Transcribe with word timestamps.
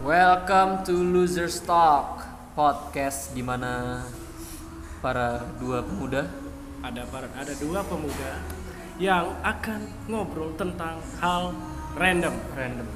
Welcome 0.00 0.80
to 0.88 0.96
Losers 0.96 1.60
Talk 1.60 2.24
podcast. 2.56 3.36
Di 3.36 3.44
mana 3.44 4.00
para 5.04 5.44
dua 5.60 5.84
pemuda? 5.84 6.24
Ada 6.80 7.04
para- 7.12 7.28
ada 7.36 7.52
dua 7.60 7.84
pemuda 7.84 8.40
yang 8.96 9.36
akan 9.44 10.08
ngobrol 10.08 10.56
tentang 10.56 11.04
hal 11.20 11.52
random. 12.00 12.32
Random. 12.56 12.88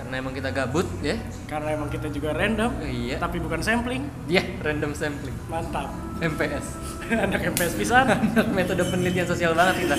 Karena 0.00 0.14
emang 0.16 0.32
kita 0.32 0.48
gabut 0.48 0.88
ya? 1.04 1.20
Karena 1.44 1.76
emang 1.76 1.92
kita 1.92 2.08
juga 2.08 2.32
random 2.32 2.72
iya. 2.88 3.20
tapi 3.20 3.36
bukan 3.44 3.60
sampling. 3.60 4.08
Ya 4.32 4.40
random 4.64 4.96
sampling. 4.96 5.36
Mantap. 5.52 5.92
MPS 6.24 6.66
anak 7.28 7.52
MPS 7.52 7.76
pisan. 7.76 8.08
Metode 8.56 8.80
penelitian 8.88 9.28
sosial 9.28 9.52
banget 9.52 9.84
kita. 9.84 9.96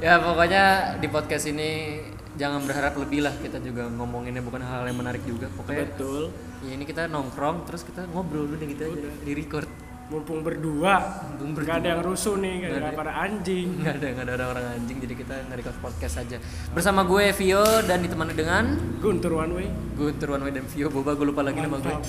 Ya 0.00 0.16
pokoknya 0.24 0.96
di 1.04 1.06
podcast 1.12 1.52
ini 1.52 2.00
jangan 2.32 2.64
berharap 2.64 2.96
lebih 2.96 3.20
lah 3.24 3.34
kita 3.36 3.60
juga 3.60 3.88
ngomonginnya 3.88 4.40
bukan 4.40 4.62
hal 4.64 4.88
yang 4.88 4.98
menarik 4.98 5.22
juga. 5.24 5.52
Pokoknya 5.52 5.84
betul. 5.92 6.32
ya 6.62 6.72
ini 6.72 6.84
kita 6.86 7.10
nongkrong 7.10 7.66
terus 7.66 7.82
kita 7.82 8.06
ngobrol 8.08 8.46
udah 8.48 8.58
gitu 8.62 8.82
aja 8.88 9.10
di 9.22 9.32
record. 9.34 9.68
Mumpung 10.02 10.44
berdua 10.44 11.24
Mumpung 11.40 11.56
nggak 11.56 11.78
ada 11.80 11.88
yang 11.96 12.02
rusuh 12.04 12.36
nih 12.36 12.68
Nggak 12.68 12.70
nggak 12.74 12.84
ada. 12.84 13.00
pada 13.00 13.12
anjing. 13.16 13.68
Nggak 13.80 13.94
ada 13.96 14.06
nggak 14.12 14.24
ada 14.28 14.32
orang-orang 14.36 14.64
anjing 14.76 14.98
jadi 15.00 15.14
kita 15.16 15.34
nge-record 15.48 15.78
podcast 15.80 16.14
aja. 16.20 16.36
Bersama 16.76 17.00
gue 17.08 17.24
Vio 17.32 17.64
dan 17.88 18.04
ditemani 18.04 18.36
dengan 18.36 18.64
Guntur 19.00 19.40
one 19.40 19.52
way. 19.56 19.68
Guntur 19.92 20.34
One 20.34 20.48
Way 20.48 20.52
dan 20.56 20.66
Vio 20.68 20.88
Boba 20.88 21.12
gue 21.12 21.26
lupa 21.28 21.40
lagi 21.44 21.60
nama 21.60 21.76
gue. 21.78 21.88
Mantap. 21.88 22.02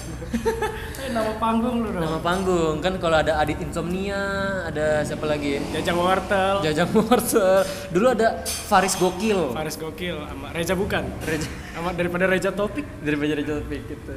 eh 1.03 1.09
nama 1.11 1.31
panggung 1.37 1.83
lu 1.83 1.89
dong 1.91 2.01
nama 2.01 2.19
panggung 2.19 2.75
kan 2.79 2.95
kalau 2.97 3.19
ada 3.19 3.39
Adit 3.39 3.59
Insomnia 3.59 4.19
ada 4.67 5.03
siapa 5.03 5.23
lagi? 5.23 5.59
Ya 5.59 5.79
Jajang 5.79 5.99
Wortel. 5.99 6.55
Jajang 6.63 6.89
Morse 6.91 7.47
dulu 7.93 8.07
ada 8.11 8.41
Faris 8.43 8.97
Gokil. 8.97 9.53
Faris 9.53 9.77
Gokil 9.77 10.17
sama 10.17 10.49
Reza 10.49 10.73
bukan. 10.73 11.05
Reja. 11.23 11.47
Sama 11.77 11.89
daripada 11.93 12.25
Reza 12.25 12.49
Topik. 12.49 12.85
Dari 13.05 13.15
Bajar 13.15 13.37
Topik 13.45 13.81
gitu. 13.85 14.13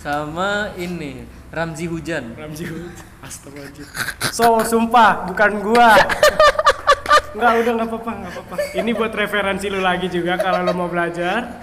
Sama 0.00 0.72
ini 0.80 1.28
Ramzi 1.52 1.84
Hujan. 1.84 2.32
Ramji 2.32 2.64
Hud 2.64 2.96
Astagfirullahaladzim. 3.20 3.86
So 4.32 4.64
sumpah 4.64 5.28
bukan 5.28 5.60
gua. 5.60 6.00
Enggak 7.36 7.52
udah 7.60 7.72
nggak 7.76 7.88
apa-apa 7.92 8.10
nggak 8.24 8.32
apa-apa. 8.32 8.54
Ini 8.72 8.90
buat 8.96 9.12
referensi 9.12 9.66
lu 9.68 9.84
lagi 9.84 10.08
juga 10.08 10.40
kalau 10.40 10.64
lu 10.64 10.72
mau 10.72 10.88
belajar. 10.88 11.60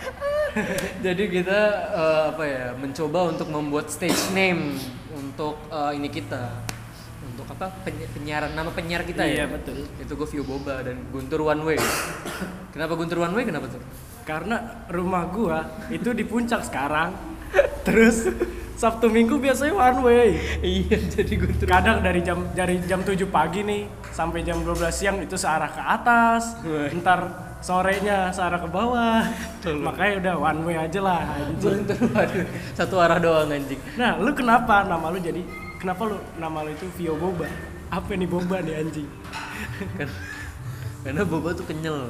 Jadi 1.04 1.24
kita 1.28 1.62
eh, 1.92 2.24
apa 2.32 2.44
ya 2.48 2.66
mencoba 2.80 3.34
untuk 3.34 3.52
membuat 3.52 3.92
stage 3.92 4.32
name 4.32 4.80
untuk 5.12 5.60
eh, 5.68 5.92
ini 6.00 6.08
kita 6.08 6.64
untuk 7.46 7.62
apa 7.62 7.70
Peny- 7.86 8.10
penyiaran 8.10 8.58
nama 8.58 8.74
penyiar 8.74 9.06
kita 9.06 9.22
ya? 9.22 9.46
Iya 9.46 9.54
betul. 9.54 9.86
Itu 10.02 10.18
gue 10.18 10.28
Vio 10.34 10.42
Boba 10.42 10.82
dan 10.82 10.98
Guntur 11.14 11.46
One 11.46 11.62
Way. 11.62 11.78
Kenapa 12.74 12.98
Guntur 12.98 13.22
One 13.22 13.38
Way? 13.38 13.46
Kenapa 13.46 13.70
tuh? 13.70 13.82
Karena 14.26 14.58
rumah 14.90 15.30
gua 15.30 15.86
itu 15.94 16.10
di 16.18 16.26
puncak 16.26 16.66
sekarang. 16.66 17.14
Terus 17.86 18.26
Sabtu 18.76 19.14
Minggu 19.14 19.38
biasanya 19.38 19.78
one 19.78 20.00
way. 20.02 20.30
Iya 20.66 20.98
jadi 21.06 21.34
Guntur 21.38 21.70
Kadang 21.70 22.02
dari 22.02 22.26
jam 22.26 22.50
dari 22.58 22.82
jam 22.90 23.06
7 23.06 23.30
pagi 23.30 23.62
nih 23.62 23.86
sampai 24.10 24.42
jam 24.42 24.66
12 24.66 24.90
siang 24.90 25.22
itu 25.22 25.38
searah 25.38 25.70
ke 25.70 25.80
atas. 25.86 26.58
Ntar 26.98 27.20
sorenya 27.62 28.34
searah 28.34 28.58
ke 28.58 28.68
bawah. 28.68 29.22
Makanya 29.62 30.14
udah 30.26 30.36
one 30.42 30.62
way 30.66 30.76
aja 30.82 31.00
lah 31.06 31.22
anjing. 31.38 31.86
Satu 32.74 32.98
arah 32.98 33.22
doang 33.22 33.54
anjing. 33.54 33.78
Nah, 33.94 34.18
lu 34.18 34.34
kenapa 34.34 34.82
nama 34.90 35.14
lu 35.14 35.22
jadi 35.22 35.65
kenapa 35.78 36.02
lu 36.06 36.18
nama 36.36 36.62
lu 36.62 36.72
itu 36.72 36.86
Vio 36.94 37.14
Boba? 37.14 37.48
Apa 37.88 38.12
nih 38.12 38.26
Boba 38.26 38.60
nih 38.60 38.76
anjing? 38.78 39.08
kan 39.96 40.10
karena 41.02 41.22
Boba 41.24 41.50
tuh 41.52 41.64
kenyal 41.64 42.10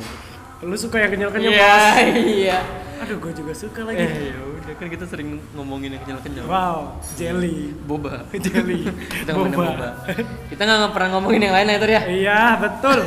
Lu 0.64 0.74
suka 0.74 0.98
yang 0.98 1.12
kenyal-kenyal, 1.12 1.52
iya 1.52 1.68
Bos? 1.68 2.16
iya 2.16 2.60
Aduh, 2.96 3.20
gue 3.20 3.34
juga 3.36 3.52
suka 3.52 3.84
eh 3.84 3.86
lagi. 3.86 4.06
ya 4.32 4.40
udah 4.40 4.74
kan 4.74 4.88
kita 4.88 5.04
sering 5.04 5.36
ngomongin 5.52 5.94
yang 5.94 6.02
kenyal 6.02 6.20
kenyal 6.22 6.46
Wow, 6.48 6.80
jelly. 7.14 7.76
Boba 7.84 8.24
Jelly. 8.46 8.88
kita 9.14 9.36
ngomongin 9.36 9.60
Boba 9.76 9.90
kita 10.48 10.62
nggak 10.64 10.92
pernah 10.92 11.10
ngomongin 11.14 11.42
yang 11.44 11.54
lain 11.54 11.68
ya 11.68 11.78
Tur 11.78 11.92
ya 11.92 12.02
Iya, 12.08 12.40
betul. 12.58 12.98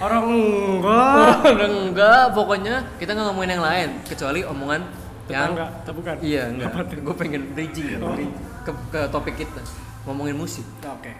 Orang 0.00 0.24
enggak. 0.24 1.34
Orang 1.52 1.72
enggak, 1.86 2.22
pokoknya 2.32 2.74
kita 2.96 3.12
nggak 3.12 3.26
ngomongin 3.28 3.50
yang 3.52 3.62
lain 3.62 3.88
kecuali 4.02 4.40
omongan 4.42 4.80
yang 5.28 5.52
Tetangga, 5.52 5.66
atau 5.84 5.92
bukan? 5.94 6.14
iya 6.24 6.42
enggak. 6.48 6.70
Gue 6.96 7.14
pengen 7.14 7.42
bridging 7.52 8.00
Oh. 8.00 8.16
bridging 8.16 8.32
ke, 8.60 8.72
ke 8.90 9.00
topik 9.08 9.34
kita 9.36 9.60
ngomongin 10.04 10.34
musik. 10.34 10.64
Oke. 10.80 11.12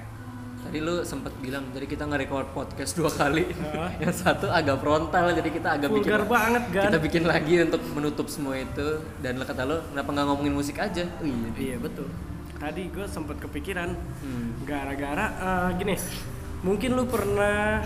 Tadi 0.60 0.76
lu 0.76 1.00
sempet 1.02 1.32
bilang, 1.40 1.64
jadi 1.72 1.88
kita 1.88 2.04
nge-record 2.04 2.52
podcast 2.52 2.92
dua 2.92 3.08
kali. 3.08 3.48
Hah? 3.48 3.96
yang 4.02 4.12
satu 4.12 4.52
agak 4.52 4.76
frontal, 4.78 5.32
jadi 5.32 5.48
kita 5.48 5.68
agak 5.72 5.88
bikin 5.88 6.12
Vulgar 6.12 6.24
banget, 6.28 6.62
Gan. 6.68 6.84
kita 6.86 6.98
bikin 7.00 7.24
lagi 7.24 7.54
untuk 7.64 7.80
menutup 7.90 8.26
semua 8.28 8.54
itu. 8.54 9.00
Dan 9.18 9.40
kata 9.40 9.64
lu, 9.64 9.80
kenapa 9.88 10.08
nggak 10.12 10.26
ngomongin 10.28 10.52
musik 10.52 10.76
aja? 10.76 11.08
Oh 11.16 11.24
iya. 11.24 11.48
Iya, 11.56 11.76
betul. 11.80 12.06
Tadi 12.60 12.92
gue 12.92 13.06
sempet 13.08 13.40
kepikiran 13.40 13.88
Hmm. 14.20 14.52
gara-gara 14.68 15.26
eh, 15.32 15.68
gini. 15.80 15.96
Mungkin 16.60 16.92
lu 16.92 17.08
pernah 17.08 17.80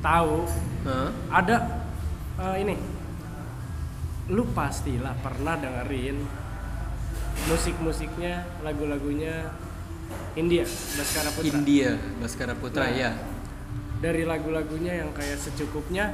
tahu 0.00 0.48
Hah? 0.88 1.12
ada 1.28 1.56
eh, 2.40 2.56
ini 2.64 2.74
lu 4.26 4.42
pastilah 4.50 5.12
pernah 5.20 5.54
dengerin 5.54 6.18
musik-musiknya 7.44 8.34
lagu-lagunya 8.60 9.52
India 10.34 10.64
Baskara 10.66 11.30
Putra 11.30 11.52
India, 11.52 11.90
Baskara 12.18 12.54
Putra 12.54 12.84
Nah. 12.84 12.92
ya. 12.92 13.10
dari 13.96 14.22
lagu-lagunya 14.22 14.92
yang 14.96 15.10
kayak 15.12 15.36
secukupnya 15.36 16.12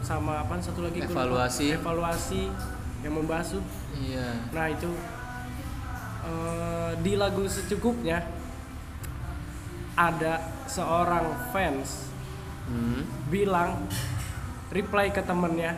sama 0.00 0.42
apa 0.42 0.58
satu 0.58 0.82
lagi 0.82 0.98
gua 1.00 1.06
lupa. 1.06 1.46
Evaluasi. 1.46 1.66
evaluasi 1.72 2.42
yang 3.00 3.14
membasuh 3.14 3.62
Iya. 3.96 4.28
nah 4.50 4.66
itu 4.66 4.90
eh, 6.22 6.92
di 6.98 7.12
lagu 7.14 7.46
secukupnya 7.46 8.22
ada 9.94 10.38
seorang 10.64 11.26
fans 11.50 12.08
Hmm. 12.62 13.02
bilang 13.26 13.82
reply 14.70 15.10
ke 15.10 15.18
temennya 15.20 15.74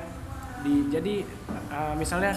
di 0.60 0.92
jadi 0.92 1.24
uh, 1.72 1.96
misalnya 1.96 2.36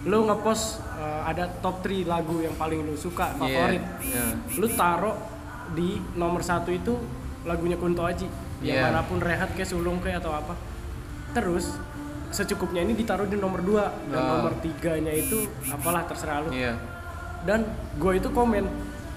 lu 0.00 0.24
ngepost 0.24 0.78
uh, 0.92 1.22
ada 1.24 1.50
top 1.58 1.82
3 1.82 2.06
lagu 2.06 2.38
yang 2.38 2.54
paling 2.54 2.80
lu 2.80 2.94
suka 2.94 3.34
favorit 3.34 3.82
Iya. 3.98 4.24
lu 4.54 4.66
taruh 4.70 5.16
di 5.70 5.98
nomor 6.14 6.40
satu 6.40 6.70
itu 6.70 6.94
lagunya 7.42 7.74
Kunto 7.74 8.02
Aji 8.02 8.28
yang 8.60 8.78
Iya. 8.78 8.82
mana 8.86 9.02
pun 9.02 9.18
rehat 9.18 9.50
kayak 9.52 9.66
sulung 9.66 9.98
kayak 9.98 10.22
atau 10.22 10.32
apa 10.32 10.54
terus 11.30 11.74
secukupnya 12.28 12.80
ini 12.80 12.94
ditaruh 12.94 13.24
di 13.24 13.34
nomor 13.34 13.58
2 13.60 13.74
dan 14.06 14.16
Oh. 14.16 14.26
nomor 14.38 14.52
tiganya 14.60 15.10
itu 15.10 15.44
apalah 15.66 16.04
terserah 16.04 16.46
lu 16.46 16.50
Iya. 16.52 16.78
dan 17.42 17.66
gue 17.96 18.12
itu 18.14 18.28
komen 18.28 18.64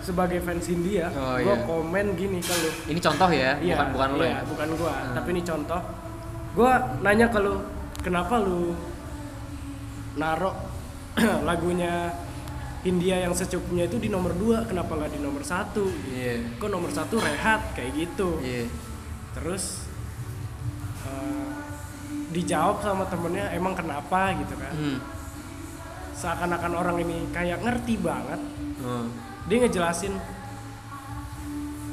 sebagai 0.02 0.42
fans 0.42 0.66
India 0.68 1.14
Oh, 1.14 1.38
gue 1.38 1.46
iya. 1.46 1.62
komen 1.62 2.06
gini 2.16 2.40
ke 2.40 2.54
lu 2.54 2.70
Ini 2.90 3.00
contoh 3.00 3.30
ya, 3.30 3.54
Iya, 3.60 3.78
bukan 3.78 3.88
bukan 3.94 4.10
lo 4.12 4.24
iya, 4.24 4.34
ya. 4.34 4.42
bukan 4.50 4.68
gua, 4.76 4.94
tapi 5.14 5.28
ini 5.30 5.42
contoh. 5.42 5.82
Gua 6.52 6.72
nanya 7.00 7.30
ke 7.30 7.38
lu, 7.38 7.54
kenapa 8.02 8.36
lu 8.36 8.74
narok 10.14 10.56
lagunya 11.50 12.14
India 12.82 13.22
yang 13.22 13.34
secukupnya 13.38 13.86
itu 13.86 14.02
di 14.02 14.10
nomor 14.10 14.34
2, 14.34 14.66
kenapa 14.66 14.98
nggak 14.98 15.14
di 15.14 15.20
nomor 15.22 15.46
satu? 15.46 15.86
Iya. 16.10 16.58
Kok 16.58 16.70
nomor 16.72 16.90
satu 16.90 17.22
rehat 17.22 17.78
kayak 17.78 17.94
gitu. 17.94 18.42
Iya. 18.42 18.66
Terus 19.38 19.86
eh, 21.06 21.50
dijawab 22.34 22.82
sama 22.82 23.06
temennya 23.06 23.54
emang 23.54 23.78
kenapa 23.78 24.34
gitu 24.34 24.58
kan. 24.58 24.74
Hmm. 24.74 24.98
Seakan-akan 26.18 26.74
orang 26.74 26.98
ini 27.06 27.30
kayak 27.30 27.62
ngerti 27.62 28.02
banget. 28.02 28.42
Oh. 28.82 29.06
Dia 29.46 29.58
ngejelasin 29.62 30.18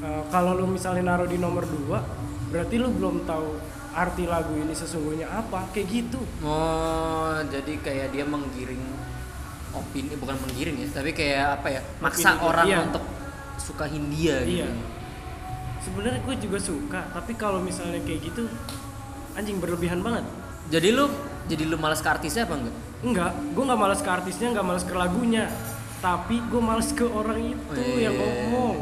eh, 0.00 0.22
kalau 0.32 0.56
lu 0.56 0.72
misalnya 0.72 1.12
naruh 1.12 1.28
di 1.28 1.36
nomor 1.36 1.68
2, 1.68 2.48
berarti 2.48 2.74
lu 2.80 2.88
belum 2.96 3.28
tahu 3.28 3.48
arti 3.98 4.24
lagu 4.24 4.54
ini 4.54 4.70
sesungguhnya 4.70 5.26
apa 5.26 5.66
kayak 5.70 5.86
gitu 5.88 6.20
Oh, 6.40 7.34
jadi 7.44 7.74
kayak 7.78 8.08
dia 8.10 8.22
menggiring 8.22 8.80
opini, 9.70 10.14
bukan 10.14 10.38
menggiring 10.38 10.78
ya, 10.78 10.86
tapi 10.88 11.10
kayak 11.12 11.60
apa 11.60 11.68
ya? 11.68 11.80
Maksa 11.98 12.34
Opini, 12.34 12.46
orang 12.46 12.66
iya. 12.66 12.78
untuk 12.80 13.04
suka 13.58 13.84
Hindia 13.84 14.36
gitu. 14.42 14.62
Iya. 14.62 14.68
sebenarnya 15.78 16.20
gue 16.20 16.36
juga 16.38 16.58
suka 16.58 17.00
tapi 17.10 17.32
kalau 17.34 17.58
misalnya 17.58 17.98
kayak 18.00 18.20
gitu 18.24 18.46
anjing 19.32 19.58
berlebihan 19.58 19.98
banget 19.98 20.26
Jadi 20.68 20.88
lu 20.90 21.06
jadi 21.46 21.64
lu 21.64 21.74
malas 21.74 21.98
ke 21.98 22.08
artisnya 22.08 22.44
apa 22.44 22.54
enggak? 22.54 22.76
enggak 23.00 23.30
gue 23.50 23.64
nggak 23.64 23.80
malas 23.80 24.00
ke 24.00 24.10
artisnya 24.10 24.52
nggak 24.52 24.66
malas 24.66 24.84
ke 24.84 24.92
lagunya 24.92 25.48
tapi 25.98 26.38
gue 26.40 26.60
malas 26.60 26.90
ke 26.90 27.02
orang 27.02 27.40
itu 27.40 27.78
Oh, 27.78 27.94
iya, 27.94 28.04
yang 28.04 28.14
iya, 28.14 28.20
ngomong 28.20 28.76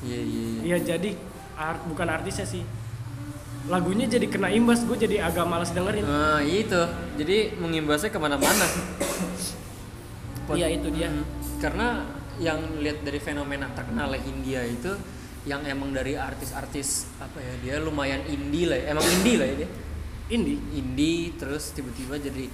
Iya, 0.00 0.20
iya. 0.20 0.44
iya. 0.60 0.60
ya 0.68 0.96
jadi 0.96 1.10
art 1.54 1.80
bukan 1.84 2.08
artisnya 2.08 2.44
sih 2.44 2.62
lagunya 3.68 4.08
jadi 4.08 4.24
kena 4.30 4.48
imbas 4.48 4.86
gue 4.88 4.96
jadi 4.96 5.20
agak 5.28 5.44
malas 5.44 5.74
dengerin 5.76 6.06
Nah, 6.06 6.40
itu. 6.40 6.80
Jadi 7.20 7.60
mengimbasnya 7.60 8.08
ke 8.08 8.16
mana-mana. 8.16 8.66
Iya, 10.50 10.66
itu 10.72 10.88
dia. 10.90 11.12
Hmm. 11.12 11.22
Karena 11.60 12.02
yang 12.40 12.80
lihat 12.80 13.04
dari 13.04 13.20
fenomena 13.20 13.68
terkenal 13.76 14.16
India 14.16 14.64
itu 14.64 14.88
yang 15.44 15.60
emang 15.64 15.92
dari 15.92 16.16
artis-artis 16.16 17.08
apa 17.16 17.36
ya 17.40 17.52
dia 17.64 17.74
lumayan 17.80 18.20
indie 18.28 18.64
lah 18.68 18.76
ya. 18.76 18.92
emang 18.92 19.04
indie 19.20 19.36
lah 19.40 19.46
ya 19.48 19.56
dia 19.64 19.70
indie 20.32 20.60
indie 20.72 21.32
terus 21.36 21.72
tiba-tiba 21.72 22.16
jadi 22.16 22.44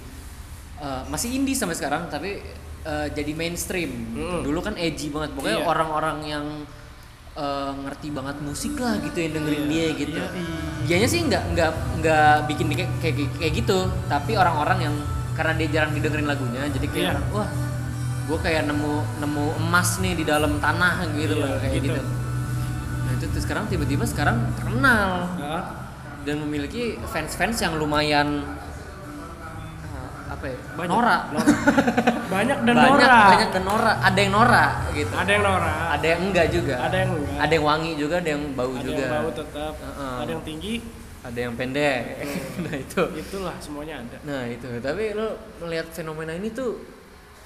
eh, 0.83 1.01
masih 1.07 1.35
indie 1.35 1.55
sampai 1.55 1.75
sekarang 1.79 2.11
tapi 2.11 2.39
eh, 2.83 3.07
jadi 3.11 3.31
mainstream. 3.31 3.91
Mm-mm. 4.15 4.43
Dulu 4.43 4.59
kan 4.59 4.75
edgy 4.75 5.07
banget. 5.11 5.35
Pokoknya 5.35 5.59
Iya. 5.63 5.67
orang-orang 5.67 6.17
yang 6.27 6.45
eh, 7.37 7.71
ngerti 7.77 8.07
banget 8.09 8.37
musik 8.41 8.73
lah 8.75 8.97
gitu 8.97 9.17
yang 9.17 9.33
dengerin 9.35 9.63
Iya. 9.63 9.69
dia 9.69 9.87
gitu. 9.95 10.17
Iya. 10.17 10.29
Dianya 10.83 11.07
sih 11.07 11.19
nggak 11.21 11.43
nggak 11.53 11.71
nggak 11.99 12.33
bikin 12.47 12.65
kayak, 12.69 12.91
kayak 12.97 13.15
kayak 13.37 13.53
gitu, 13.55 13.79
tapi 14.07 14.33
orang-orang 14.33 14.79
yang 14.81 14.95
karena 15.33 15.53
dia 15.55 15.67
jarang 15.71 15.93
didengerin 15.93 16.25
lagunya, 16.25 16.65
jadi 16.65 16.87
kayak 16.87 17.07
orang, 17.13 17.25
wah, 17.31 17.49
gue 18.25 18.37
kayak 18.41 18.65
nemu 18.65 18.93
nemu 19.21 19.45
emas 19.61 19.89
nih 19.99 20.13
di 20.13 20.23
dalam 20.23 20.57
tanah 20.57 21.05
gitu 21.13 21.33
Iya, 21.33 21.43
loh 21.45 21.57
kayak 21.59 21.73
gitu. 21.77 21.93
gitu. 21.93 22.01
Nah 22.97 23.11
itu 23.13 23.25
tuh 23.29 23.41
sekarang 23.41 23.63
tiba-tiba 23.67 24.03
sekarang 24.03 24.35
terkenal 24.53 25.29
Nah, 25.37 25.63
dan 26.23 26.35
memiliki 26.41 26.81
fans-fans 27.05 27.61
yang 27.61 27.77
lumayan 27.77 28.43
apa 30.37 30.45
ya? 30.53 30.57
Banyak. 30.77 30.91
Nora. 30.93 31.17
banyak 32.33 32.57
dan 32.61 32.75
banyak, 32.77 32.93
Nora. 32.93 33.17
banyak 33.33 33.49
dan 33.49 33.63
Nora. 33.65 33.93
Ada 34.05 34.19
yang 34.21 34.31
Nora 34.31 34.65
gitu. 34.93 35.13
Ada 35.17 35.31
yang 35.33 35.43
Nora. 35.43 35.75
Ada 35.97 36.05
yang 36.05 36.21
enggak 36.29 36.47
juga. 36.53 36.75
Ada 36.85 36.97
yang 37.01 37.11
enggak. 37.17 37.37
Ada 37.41 37.53
yang 37.57 37.65
wangi 37.65 37.91
juga, 37.97 38.15
ada 38.21 38.29
yang 38.29 38.43
bau 38.53 38.73
Ada 38.77 38.85
juga. 38.85 39.01
yang 39.01 39.13
bau 39.17 39.29
tetap. 39.33 39.73
Heeh. 39.81 40.15
Ada 40.21 40.29
yang 40.29 40.43
tinggi. 40.45 40.75
Ada 41.25 41.39
yang 41.49 41.53
pendek. 41.57 42.01
nah 42.63 42.75
itu. 42.77 43.01
Itulah 43.17 43.55
semuanya 43.57 43.95
ada. 44.05 44.17
Nah 44.21 44.43
itu. 44.45 44.67
Tapi 44.77 45.03
lo 45.17 45.27
melihat 45.65 45.87
fenomena 45.89 46.31
ini 46.37 46.53
tuh 46.53 46.77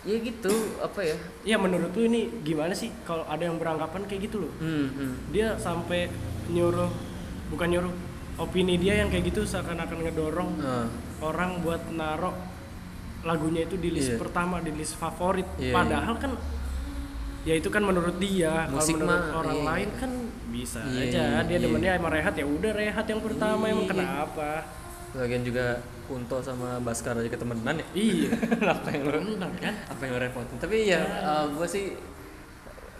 ya 0.03 0.17
gitu 0.19 0.53
apa 0.83 0.99
ya? 1.05 1.15
Iya 1.47 1.57
menurut 1.61 1.93
lu 1.95 2.03
ini 2.05 2.43
gimana 2.43 2.75
sih 2.75 2.91
kalau 3.07 3.23
ada 3.25 3.41
yang 3.47 3.55
beranggapan 3.55 4.03
kayak 4.05 4.27
gitu 4.27 4.43
loh? 4.43 4.53
Hmm, 4.59 4.91
hmm. 4.91 5.13
Dia 5.31 5.55
sampai 5.55 6.11
nyuruh 6.51 6.89
bukan 7.53 7.67
nyuruh 7.71 7.93
opini 8.41 8.81
dia 8.81 8.97
yang 8.97 9.13
kayak 9.13 9.29
gitu 9.29 9.45
seakan-akan 9.45 10.01
ngedorong 10.07 10.51
Nah, 10.57 10.87
orang 11.21 11.61
buat 11.61 11.93
naruh 11.93 12.33
lagunya 13.21 13.61
itu 13.63 13.75
di 13.75 13.89
list 13.89 14.11
Iya. 14.11 14.19
pertama 14.19 14.59
di 14.59 14.71
list 14.71 14.95
favorit 14.95 15.45
Iya, 15.55 15.71
padahal 15.71 16.15
kan 16.17 16.31
ya 17.41 17.53
itu 17.53 17.69
kan 17.69 17.81
menurut 17.81 18.17
dia 18.17 18.65
Musik 18.67 18.95
kalau 18.95 19.05
menurut 19.07 19.25
mah, 19.25 19.39
orang 19.39 19.57
iya. 19.57 19.65
lain 19.65 19.89
kan 19.97 20.11
bisa 20.49 20.79
Iya, 20.83 21.01
aja 21.03 21.23
dia 21.43 21.57
iya. 21.57 21.59
demennya 21.59 21.91
emang 21.97 22.11
rehat 22.11 22.33
ya 22.33 22.45
udah 22.45 22.71
rehat 22.71 23.05
yang 23.05 23.21
pertama 23.21 23.63
emang 23.65 23.85
Iya. 23.85 23.91
kenapa 23.93 24.49
lagian 25.11 25.43
juga 25.43 25.65
Kunto 26.05 26.43
sama 26.43 26.75
Baskar 26.83 27.15
aja 27.15 27.29
ketemenan 27.29 27.79
ya. 27.79 27.85
iya 27.93 28.29
apa 28.73 28.87
yang 28.89 29.03
lo 29.07 29.19
kan 29.55 29.75
apa 29.87 30.01
yang 30.01 30.11
lo 30.11 30.19
repotin 30.19 30.57
tapi 30.57 30.75
ya 30.85 31.01
gue 31.47 31.67
sih 31.67 31.85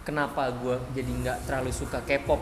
kenapa 0.02 0.50
gue 0.50 0.76
jadi 0.92 1.10
nggak 1.12 1.38
terlalu 1.44 1.70
suka 1.70 1.98
K-pop 2.02 2.40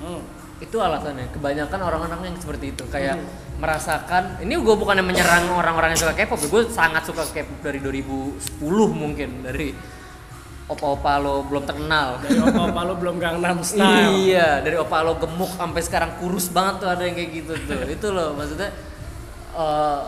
Hmm. 0.00 0.24
Itu 0.60 0.76
alasannya 0.76 1.32
kebanyakan 1.32 1.80
orang-orang 1.80 2.20
yang 2.26 2.36
seperti 2.36 2.72
itu 2.72 2.84
kayak 2.86 3.16
Hmm. 3.16 3.28
merasakan 3.58 4.40
ini 4.40 4.56
gue 4.56 4.74
bukannya 4.74 5.00
menyerang 5.00 5.48
orang-orang 5.50 5.92
yang 5.92 6.00
suka 6.00 6.12
K-pop 6.14 6.40
gue 6.42 6.62
sangat 6.68 7.04
suka 7.04 7.24
K-pop 7.26 7.60
dari 7.60 7.80
2010 7.80 8.60
mungkin 8.90 9.40
dari 9.40 9.72
opa-opa 10.64 11.18
lo 11.18 11.42
belum 11.44 11.66
terkenal 11.66 12.20
dari 12.20 12.38
opa-opa 12.38 12.80
lu 12.84 12.94
belum 12.96 13.16
Gangnam 13.18 13.60
Style 13.60 14.14
Iya, 14.14 14.62
dari 14.62 14.76
opa 14.76 15.02
lo 15.02 15.16
gemuk 15.16 15.50
sampai 15.50 15.82
sekarang 15.82 16.10
kurus 16.16 16.46
banget 16.48 16.74
tuh 16.78 16.88
ada 16.88 17.02
yang 17.02 17.16
kayak 17.16 17.30
gitu 17.34 17.52
tuh. 17.58 17.82
itu 17.96 18.06
loh 18.08 18.32
maksudnya 18.32 18.70
eh, 19.52 20.00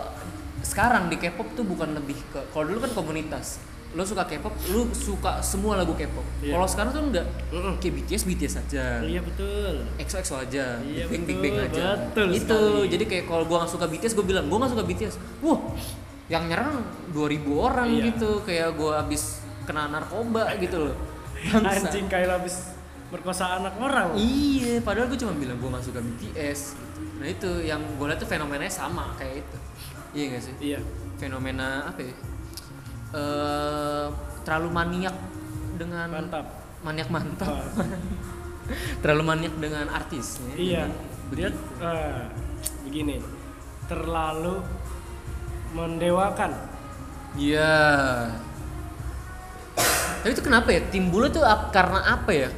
sekarang 0.62 1.08
di 1.08 1.18
K-pop 1.18 1.52
tuh 1.52 1.66
bukan 1.66 1.92
lebih 1.92 2.14
ke 2.30 2.40
kalau 2.52 2.64
dulu 2.64 2.78
kan 2.80 2.92
komunitas. 2.94 3.58
Lo 3.92 4.02
suka 4.02 4.24
K-pop, 4.24 4.56
lu 4.68 4.88
suka 4.90 5.36
semua 5.38 5.76
lagu 5.76 5.92
K-pop. 5.92 6.24
Iya. 6.40 6.56
Kalau 6.56 6.64
sekarang 6.64 6.90
tuh 6.90 7.02
enggak. 7.04 7.26
Mm-mm. 7.50 7.76
Kayak 7.76 7.94
BTS 8.00 8.22
BTS 8.24 8.54
aja. 8.58 8.84
iya 9.00 9.20
betul 9.20 9.84
EXO 9.96 10.16
EXO 10.18 10.36
aja, 10.40 10.80
Iya, 10.80 11.04
Big 11.06 11.22
Big 11.22 11.38
Bang 11.38 11.60
aja. 11.62 12.00
betul 12.02 12.26
itu. 12.30 12.40
sekali. 12.40 12.88
Jadi 12.88 13.04
kayak 13.06 13.24
kalau 13.26 13.44
gua 13.44 13.56
nggak 13.60 13.72
suka 13.72 13.86
BTS, 13.86 14.12
gua 14.14 14.26
bilang 14.26 14.44
gua 14.46 14.58
nggak 14.60 14.72
suka 14.72 14.84
BTS. 14.84 15.14
Wah, 15.40 15.60
yang 16.26 16.44
nyerang 16.46 16.80
2000 17.10 17.52
orang 17.52 17.88
Iya. 17.90 18.02
gitu. 18.08 18.40
Kayak 18.42 18.74
gua 18.74 18.92
habis 18.98 19.22
kena 19.62 19.86
narkoba 19.86 20.56
gitu 20.56 20.88
loh. 20.88 20.96
Bangsa. 21.52 21.90
anjing 21.90 22.06
kayak 22.06 22.32
habis 22.32 22.70
merkosa 23.10 23.58
anak 23.58 23.74
orang 23.76 24.14
Iya, 24.14 24.80
padahal 24.80 25.04
gue 25.04 25.18
cuma 25.18 25.34
bilang 25.34 25.58
gue 25.58 25.68
gak 25.68 25.84
suka 25.84 26.00
BTS 26.00 26.60
gitu. 26.72 27.00
Nah 27.18 27.26
itu 27.26 27.50
yang 27.60 27.82
gue 27.92 28.06
lihat 28.06 28.16
tuh 28.16 28.24
fenomenanya 28.24 28.70
sama 28.70 29.12
kayak 29.14 29.42
itu. 29.42 29.56
Iya 30.12 30.24
gak 30.32 30.42
sih? 30.42 30.54
iya 30.62 30.78
Fenomena 31.18 31.84
apa 31.84 32.00
ya? 32.00 32.14
Eh, 33.12 34.06
terlalu 34.42 34.68
maniak 34.72 35.16
dengan 35.76 36.08
mantap 36.08 36.46
maniak 36.82 37.08
mantap. 37.12 37.46
Oh. 37.52 37.62
terlalu 39.04 39.22
maniak 39.22 39.54
dengan 39.60 39.86
artisnya. 39.92 40.54
Iya, 40.56 40.82
dia 41.30 41.48
Begitu. 41.52 41.58
eh, 41.84 42.24
begini, 42.82 43.16
terlalu 43.86 44.64
mendewakan. 45.72 46.52
Iya. 47.36 47.74
Tapi 50.22 50.30
itu 50.30 50.42
kenapa 50.44 50.68
ya? 50.70 50.80
Timbulnya 50.88 51.30
tuh 51.34 51.44
ap- 51.44 51.70
karena 51.74 52.00
apa 52.06 52.30
ya? 52.30 52.48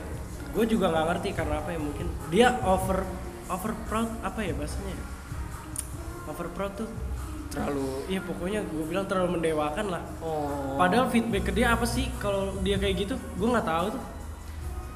Gue 0.52 0.64
juga 0.68 0.92
nggak 0.92 1.06
ngerti 1.10 1.28
karena 1.32 1.58
apa 1.58 1.70
ya 1.72 1.80
mungkin 1.80 2.06
dia 2.28 2.48
over 2.62 3.02
over 3.48 3.72
proud 3.88 4.10
apa 4.20 4.40
ya 4.44 4.52
bahasanya? 4.54 4.96
Over 6.28 6.46
proud 6.52 6.72
tuh, 6.76 6.88
Terlalu 7.54 7.86
iya 8.10 8.20
pokoknya 8.20 8.60
gue 8.66 8.84
bilang 8.90 9.06
terlalu 9.06 9.38
mendewakan 9.38 9.94
lah. 9.94 10.02
oh 10.18 10.74
Padahal 10.74 11.06
feedback 11.06 11.46
ke 11.46 11.52
dia 11.54 11.72
apa 11.78 11.86
sih 11.86 12.10
kalau 12.18 12.50
dia 12.66 12.76
kayak 12.76 13.06
gitu? 13.06 13.14
Gue 13.38 13.48
nggak 13.54 13.66
tahu 13.66 13.86
tuh. 13.94 14.02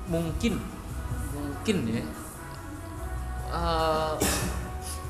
mungkin 0.09 0.57
mungkin 1.37 1.77
ya 1.85 2.01
Eh 3.49 4.13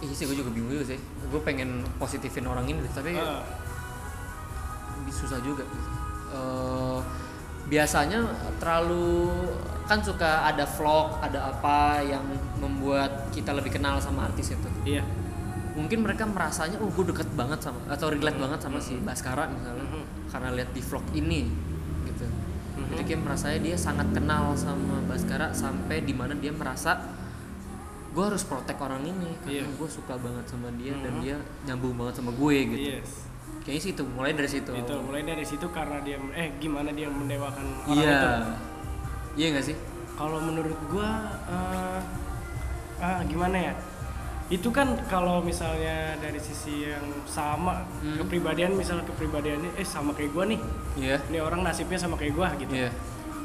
iya 0.02 0.14
sih 0.14 0.26
gue 0.26 0.34
juga 0.34 0.50
bingung 0.50 0.74
juga 0.74 0.90
sih 0.90 0.98
gue 0.98 1.40
pengen 1.46 1.86
positifin 2.02 2.46
orang 2.50 2.66
ini 2.66 2.82
tapi 2.90 3.14
Ah, 3.14 3.42
susah 5.08 5.40
juga. 5.40 5.64
Eh, 6.28 6.98
biasanya 7.68 8.24
terlalu 8.60 9.28
kan 9.88 10.00
suka 10.04 10.44
ada 10.44 10.64
vlog 10.68 11.16
ada 11.20 11.48
apa 11.52 12.00
yang 12.04 12.24
membuat 12.60 13.28
kita 13.32 13.56
lebih 13.56 13.72
kenal 13.72 13.96
sama 14.00 14.28
artis 14.28 14.52
itu 14.52 14.68
iya. 14.84 15.04
Mungkin 15.78 16.02
mereka 16.02 16.26
merasanya 16.26 16.76
oh 16.76 16.90
gue 16.90 17.06
deket 17.06 17.30
banget 17.32 17.62
sama 17.62 17.78
atau 17.86 18.10
relate 18.10 18.34
banget 18.34 18.58
sama 18.58 18.78
si 18.78 18.98
Baskara 18.98 19.46
misalnya 19.46 19.86
Mhm. 19.86 20.02
karena 20.28 20.48
lihat 20.52 20.70
di 20.70 20.82
vlog 20.82 21.06
ini 21.12 21.40
gitu 22.04 22.26
Mhm. 22.26 22.86
jadi 22.90 23.02
kayak 23.04 23.20
merasanya 23.22 23.58
dia 23.62 23.76
sangat 23.78 24.10
kenal 24.10 24.52
sama 24.54 24.98
Baskara 25.04 25.50
sampai 25.52 26.02
di 26.02 26.12
mana 26.12 26.34
dia 26.34 26.50
merasa 26.50 26.98
gue 28.08 28.24
harus 28.24 28.42
protek 28.42 28.74
orang 28.76 29.04
ini 29.04 29.30
karena 29.38 29.62
Iya. 29.62 29.70
gue 29.70 29.88
suka 29.88 30.14
banget 30.16 30.44
sama 30.44 30.68
dia 30.74 30.92
dan 30.96 31.14
Mhm. 31.14 31.22
dia 31.22 31.36
nyambung 31.64 31.94
banget 31.94 32.14
sama 32.16 32.30
gue 32.32 32.56
gitu 32.68 32.88
Yes. 32.98 33.10
kayaknya 33.60 33.80
sih 33.80 33.92
itu 33.92 34.02
mulai 34.04 34.32
dari 34.32 34.50
situ 34.50 34.70
Itu 34.72 34.94
mulai 34.98 35.22
dari 35.22 35.44
situ 35.44 35.66
karena 35.68 36.00
dia 36.00 36.18
eh 36.34 36.50
gimana 36.56 36.90
dia 36.90 37.06
mendewakan 37.06 37.64
orang 37.84 37.94
iya 37.94 38.10
itu. 38.10 38.30
iya 39.36 39.46
nggak 39.54 39.64
sih 39.64 39.78
Kalau 40.10 40.42
menurut 40.42 40.74
gua 40.90 41.30
eh, 41.46 42.00
ah 42.98 43.22
gimana 43.22 43.54
ya? 43.60 43.74
Itu 44.48 44.72
kan 44.72 44.96
kalau 45.06 45.40
misalnya 45.40 46.16
dari 46.16 46.40
sisi 46.40 46.88
yang 46.88 47.04
sama 47.24 47.84
Hmm. 48.00 48.16
kepribadian 48.18 48.72
misalnya 48.72 49.04
kepribadiannya 49.04 49.76
eh 49.76 49.84
sama 49.84 50.12
kayak 50.12 50.32
gua 50.32 50.44
nih. 50.46 50.60
iya 50.96 51.20
Ini 51.28 51.38
orang 51.38 51.60
nasibnya 51.60 51.96
sama 51.96 52.16
kayak 52.16 52.32
gua 52.32 52.48
gitu. 52.56 52.72
iya 52.72 52.88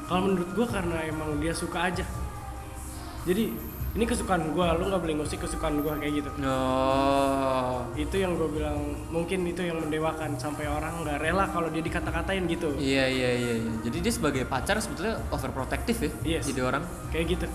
Kalau 0.03 0.21
menurut 0.23 0.49
gua 0.53 0.67
karena 0.69 1.03
emang 1.03 1.37
dia 1.37 1.51
suka 1.51 1.85
aja. 1.85 2.07
Jadi 3.23 3.51
ini 3.93 4.03
kesukaan 4.03 4.51
gua, 4.51 4.73
lu 4.73 4.89
nggak 4.89 4.99
boleh 4.99 5.15
ngusik 5.17 5.37
kesukaan 5.39 5.77
gua 5.79 5.93
kayak 5.95 6.13
gitu. 6.17 6.29
oh 6.41 7.83
Itu 7.93 8.15
yang 8.17 8.33
gua 8.33 8.47
bilang 8.47 8.79
mungkin 9.07 9.43
itu 9.43 9.59
yang 9.59 9.77
mendewakan 9.77 10.33
sampai 10.35 10.65
orang 10.65 11.03
nggak 11.03 11.19
rela 11.19 11.45
kalau 11.47 11.67
dia 11.67 11.79
dikata-katain 11.79 12.47
gitu. 12.47 12.73
iya 12.75 13.05
iya 13.05 13.29
iya 13.33 13.53
iya. 13.59 13.71
jadi 13.83 13.97
dia 13.99 14.13
sebagai 14.13 14.43
pacar 14.45 14.79
sebetulnya 14.79 15.19
overprotective 15.29 15.99
ya 15.99 16.39
Yes. 16.39 16.47
jadi 16.47 16.63
orang 16.63 16.83
Kayak 17.11 17.25
gitu. 17.29 17.47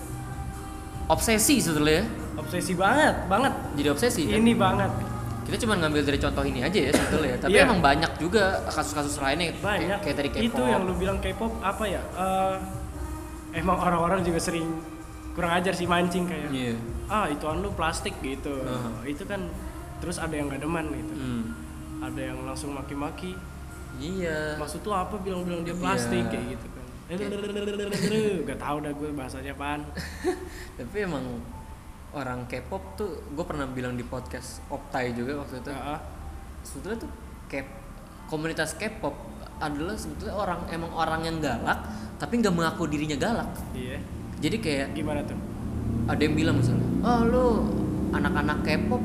Obsesi 1.09 1.57
sebetulnya 1.57 1.95
ya 1.95 2.05
Obsesi 2.39 2.71
banget, 2.73 3.27
banget. 3.27 3.53
jadi 3.75 3.87
obsesi 3.89 4.21
kan? 4.25 4.37
Ini 4.37 4.53
banget. 4.55 4.91
kita 5.41 5.65
cuma 5.65 5.73
ngambil 5.75 6.05
dari 6.05 6.19
contoh 6.19 6.45
ini 6.45 6.61
aja 6.61 6.79
ya 6.79 6.91
sebetulnya 6.93 7.35
tapi 7.35 7.51
Iya. 7.51 7.65
emang 7.65 7.81
banyak 7.81 8.11
juga 8.15 8.43
kasus-kasus 8.63 9.17
lainnya 9.17 9.49
kayak- 9.49 9.59
banyak 9.59 9.99
kayak, 9.99 10.15
tadi 10.15 10.29
K-pop 10.29 10.45
itu 10.45 10.61
yang 10.63 10.81
lu 10.85 10.93
bilang 10.93 11.17
K-pop 11.17 11.53
apa 11.59 11.83
ya 11.83 12.01
Eh, 12.15 12.55
emang 13.55 13.75
orang-orang 13.75 14.21
juga 14.21 14.37
sering 14.37 14.69
kurang 15.33 15.49
ajar 15.51 15.73
sih 15.73 15.83
mancing 15.83 16.29
kayak 16.29 16.49
iya 16.49 16.77
ah 17.07 17.25
itu 17.25 17.41
lu 17.55 17.73
plastik 17.73 18.13
gitu 18.21 18.61
Uh. 18.61 19.01
itu 19.03 19.25
kan 19.25 19.41
terus 19.97 20.15
ada 20.15 20.31
yang 20.31 20.47
gak 20.47 20.61
deman 20.61 20.85
gitu 20.87 21.13
hmm. 21.13 21.43
ada 21.99 22.21
yang 22.23 22.37
langsung 22.43 22.69
maki-maki 22.71 23.33
iya 23.97 24.53
maksud 24.55 24.79
lu 24.79 24.93
apa 24.93 25.17
bilang-bilang 25.17 25.65
dia 25.65 25.73
Iya. 25.73 25.81
plastik 25.81 26.23
kayak 26.25 26.45
gitu 26.53 26.67
kan 26.69 26.78
gak 28.45 28.59
tau 28.61 28.77
dah 28.85 28.93
gue 28.93 29.09
bahasanya 29.17 29.57
apaan. 29.57 29.81
Tapi 30.77 30.97
emang 31.01 31.25
orang 32.13 32.45
K-pop 32.45 32.93
tuh 32.93 33.17
gue 33.33 33.45
pernah 33.45 33.65
bilang 33.65 33.97
di 33.97 34.05
podcast 34.05 34.61
Optai 34.69 35.17
juga 35.17 35.41
waktu 35.41 35.57
itu. 35.57 35.73
Ah. 35.73 35.97
sebetulnya 36.59 37.07
tuh 37.07 37.11
K 37.49 37.65
komunitas 38.29 38.77
K-pop 38.77 39.15
adalah 39.57 39.97
sebetulnya 39.97 40.35
orang 40.37 40.59
emang 40.69 40.91
orang 40.93 41.21
yang 41.25 41.37
galak 41.41 41.79
tapi 42.21 42.45
nggak 42.45 42.53
mengaku 42.53 42.85
dirinya 42.85 43.17
galak. 43.17 43.49
Iya. 43.73 43.97
Jadi 44.37 44.57
kayak 44.61 44.93
gimana 44.93 45.25
tuh? 45.25 45.39
Ada 46.05 46.21
yang 46.29 46.35
bilang 46.37 46.55
misalnya 46.61 46.85
oh 47.01 47.21
lu 47.25 47.45
anak-anak 48.13 48.61
K-pop 48.61 49.01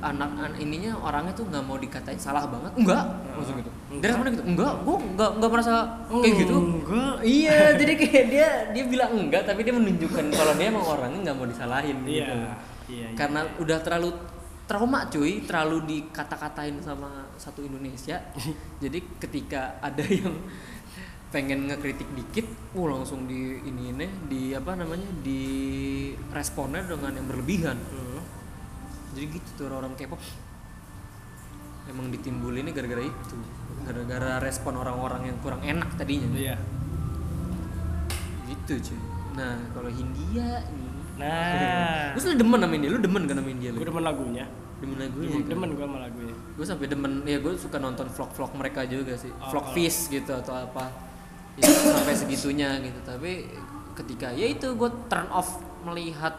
anak 0.00 0.30
an 0.40 0.52
ininya 0.56 0.96
orangnya 0.96 1.34
tuh 1.34 1.44
nggak 1.50 1.64
mau 1.66 1.74
dikatain 1.74 2.20
salah 2.22 2.46
banget. 2.46 2.70
Enggak 2.78 3.02
maksud 3.34 3.58
gitu 3.58 3.79
Enggak. 3.90 4.22
dia 4.22 4.30
gitu? 4.30 4.44
Enggak 4.46 4.72
gua 4.86 4.96
nggak 5.02 5.30
nggak 5.42 5.50
merasa 5.50 5.72
kayak 6.06 6.34
gitu. 6.38 6.54
enggak. 6.56 7.14
Iya 7.26 7.58
jadi 7.80 7.92
kayak 7.98 8.24
dia 8.30 8.48
dia 8.70 8.84
bilang 8.86 9.10
enggak 9.18 9.42
tapi 9.42 9.60
dia 9.66 9.74
menunjukkan 9.74 10.24
kalau 10.30 10.52
dia 10.54 10.66
emang 10.70 10.86
orangnya 10.86 11.18
nggak 11.26 11.36
mau 11.36 11.48
disalahin 11.50 11.98
iya 12.06 12.06
gitu. 12.06 12.34
iya 12.38 12.54
iya. 12.86 13.08
karena 13.18 13.40
udah 13.58 13.78
terlalu 13.82 14.10
trauma 14.70 15.10
cuy. 15.10 15.42
Terlalu 15.42 15.76
dikata-katain 15.90 16.78
sama 16.78 17.26
satu 17.34 17.66
Indonesia. 17.66 18.22
Jadi 18.82 18.98
ketika 19.18 19.82
ada 19.82 20.06
yang 20.06 20.38
pengen 21.30 21.70
ngekritik 21.70 22.10
dikit 22.14 22.46
uh 22.74 22.86
langsung 22.90 23.30
di 23.30 23.62
ini 23.62 23.94
ini 23.94 24.06
di 24.26 24.50
apa 24.50 24.74
namanya 24.74 25.06
di 25.22 25.42
responnya 26.34 26.82
dengan 26.86 27.14
yang 27.14 27.26
berlebihan. 27.30 27.78
Hmm. 27.78 28.22
jadi 29.14 29.26
gitu 29.38 29.48
tuh 29.58 29.64
orang-orang 29.70 29.94
K-pop 29.98 30.22
emang 31.88 32.12
ditimbulinnya 32.12 32.74
gara-gara 32.74 33.02
itu. 33.06 33.36
Gara-gara 33.86 34.42
respon 34.42 34.76
orang-orang 34.76 35.32
yang 35.32 35.36
kurang 35.40 35.62
enak 35.64 35.96
tadinya. 35.96 36.28
Iya. 36.36 36.56
Gitu 38.50 38.92
cuy. 38.92 39.00
Nah 39.38 39.56
kalau 39.72 39.88
Hindia 39.88 40.66
nih 40.68 40.90
nah. 41.20 42.12
Lu 42.16 42.20
demen 42.36 42.58
sama 42.60 42.74
India, 42.74 42.90
lu 42.90 42.98
demen 43.00 43.22
kan 43.28 43.36
sama 43.36 43.50
India 43.52 43.68
lu? 43.72 43.78
gue 43.84 43.88
demen 43.92 44.04
lagunya. 44.04 44.44
Demen 44.80 44.96
lagunya 44.96 45.28
demen, 45.28 45.42
kan? 45.44 45.50
demen 45.52 45.68
gue 45.76 45.84
sama 45.84 45.98
lagunya. 46.00 46.36
Gue 46.56 46.66
sampai 46.66 46.86
demen, 46.88 47.12
ya 47.28 47.38
gue 47.38 47.52
suka 47.60 47.76
nonton 47.76 48.06
vlog-vlog 48.08 48.52
mereka 48.56 48.80
juga 48.88 49.14
sih. 49.20 49.28
Oh, 49.28 49.52
Vlog 49.52 49.66
fish 49.76 50.08
gitu 50.08 50.32
atau 50.32 50.56
apa. 50.56 50.88
Ya, 51.60 51.68
Sampai 51.68 52.16
segitunya 52.24 52.80
gitu. 52.80 52.98
Tapi 53.04 53.52
ketika 53.92 54.32
ya 54.32 54.48
itu 54.48 54.72
gue 54.72 54.90
turn 55.12 55.28
off 55.28 55.60
melihat 55.84 56.32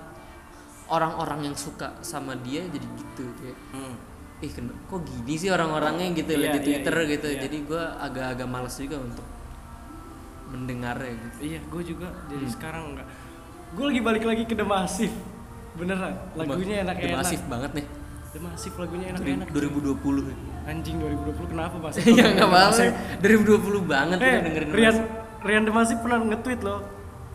orang-orang 0.90 1.54
yang 1.54 1.56
suka 1.56 2.02
sama 2.02 2.34
dia 2.42 2.66
jadi 2.66 2.88
gitu 2.98 3.26
kayak. 3.38 3.58
Hmm. 3.72 3.96
Ih 4.42 4.52
kok 4.90 5.02
gini 5.06 5.34
sih 5.38 5.50
orang-orangnya 5.50 6.18
gitu 6.18 6.34
Iya, 6.34 6.40
liat 6.42 6.52
di 6.52 6.58
iya, 6.58 6.66
Twitter 6.66 6.96
iya, 6.98 7.06
gitu. 7.14 7.28
iya. 7.30 7.40
jadi 7.46 7.58
gue 7.62 7.84
agak-agak 8.02 8.48
males 8.50 8.76
juga 8.76 8.98
untuk 8.98 9.26
mendengarnya 10.52 11.14
gitu. 11.16 11.38
Iya 11.46 11.60
gue 11.64 11.82
juga 11.86 12.08
jadi 12.28 12.46
Hmm. 12.46 12.54
sekarang 12.54 12.84
enggak 12.94 13.08
gue 13.72 13.86
lagi 13.88 14.02
balik 14.04 14.24
lagi 14.28 14.44
ke 14.44 14.54
The 14.54 14.68
Massive. 14.68 15.16
Beneran 15.72 16.14
lagunya 16.36 16.84
enak-enak. 16.84 17.18
Masif 17.24 17.42
banget 17.48 17.72
nih. 17.72 17.86
The 18.32 18.40
Massive 18.40 18.76
lagunya 18.76 19.06
enak-enak 19.16 19.48
2020 19.50 20.52
anjing 20.62 20.96
2020 21.00 21.52
kenapa 21.52 21.76
mas? 21.78 21.96
Ya 22.20 22.26
nggak 22.36 22.48
apa-apa. 22.48 22.84
2020 23.24 23.82
banget 23.88 24.18
eh 24.20 24.26
udah 24.26 24.42
dengerin 24.44 24.70
Rian. 24.74 24.96
Rian 25.42 25.64
The 25.66 25.74
Massive 25.74 26.00
pernah 26.02 26.18
nge-tweet 26.22 26.62
loh. 26.62 26.80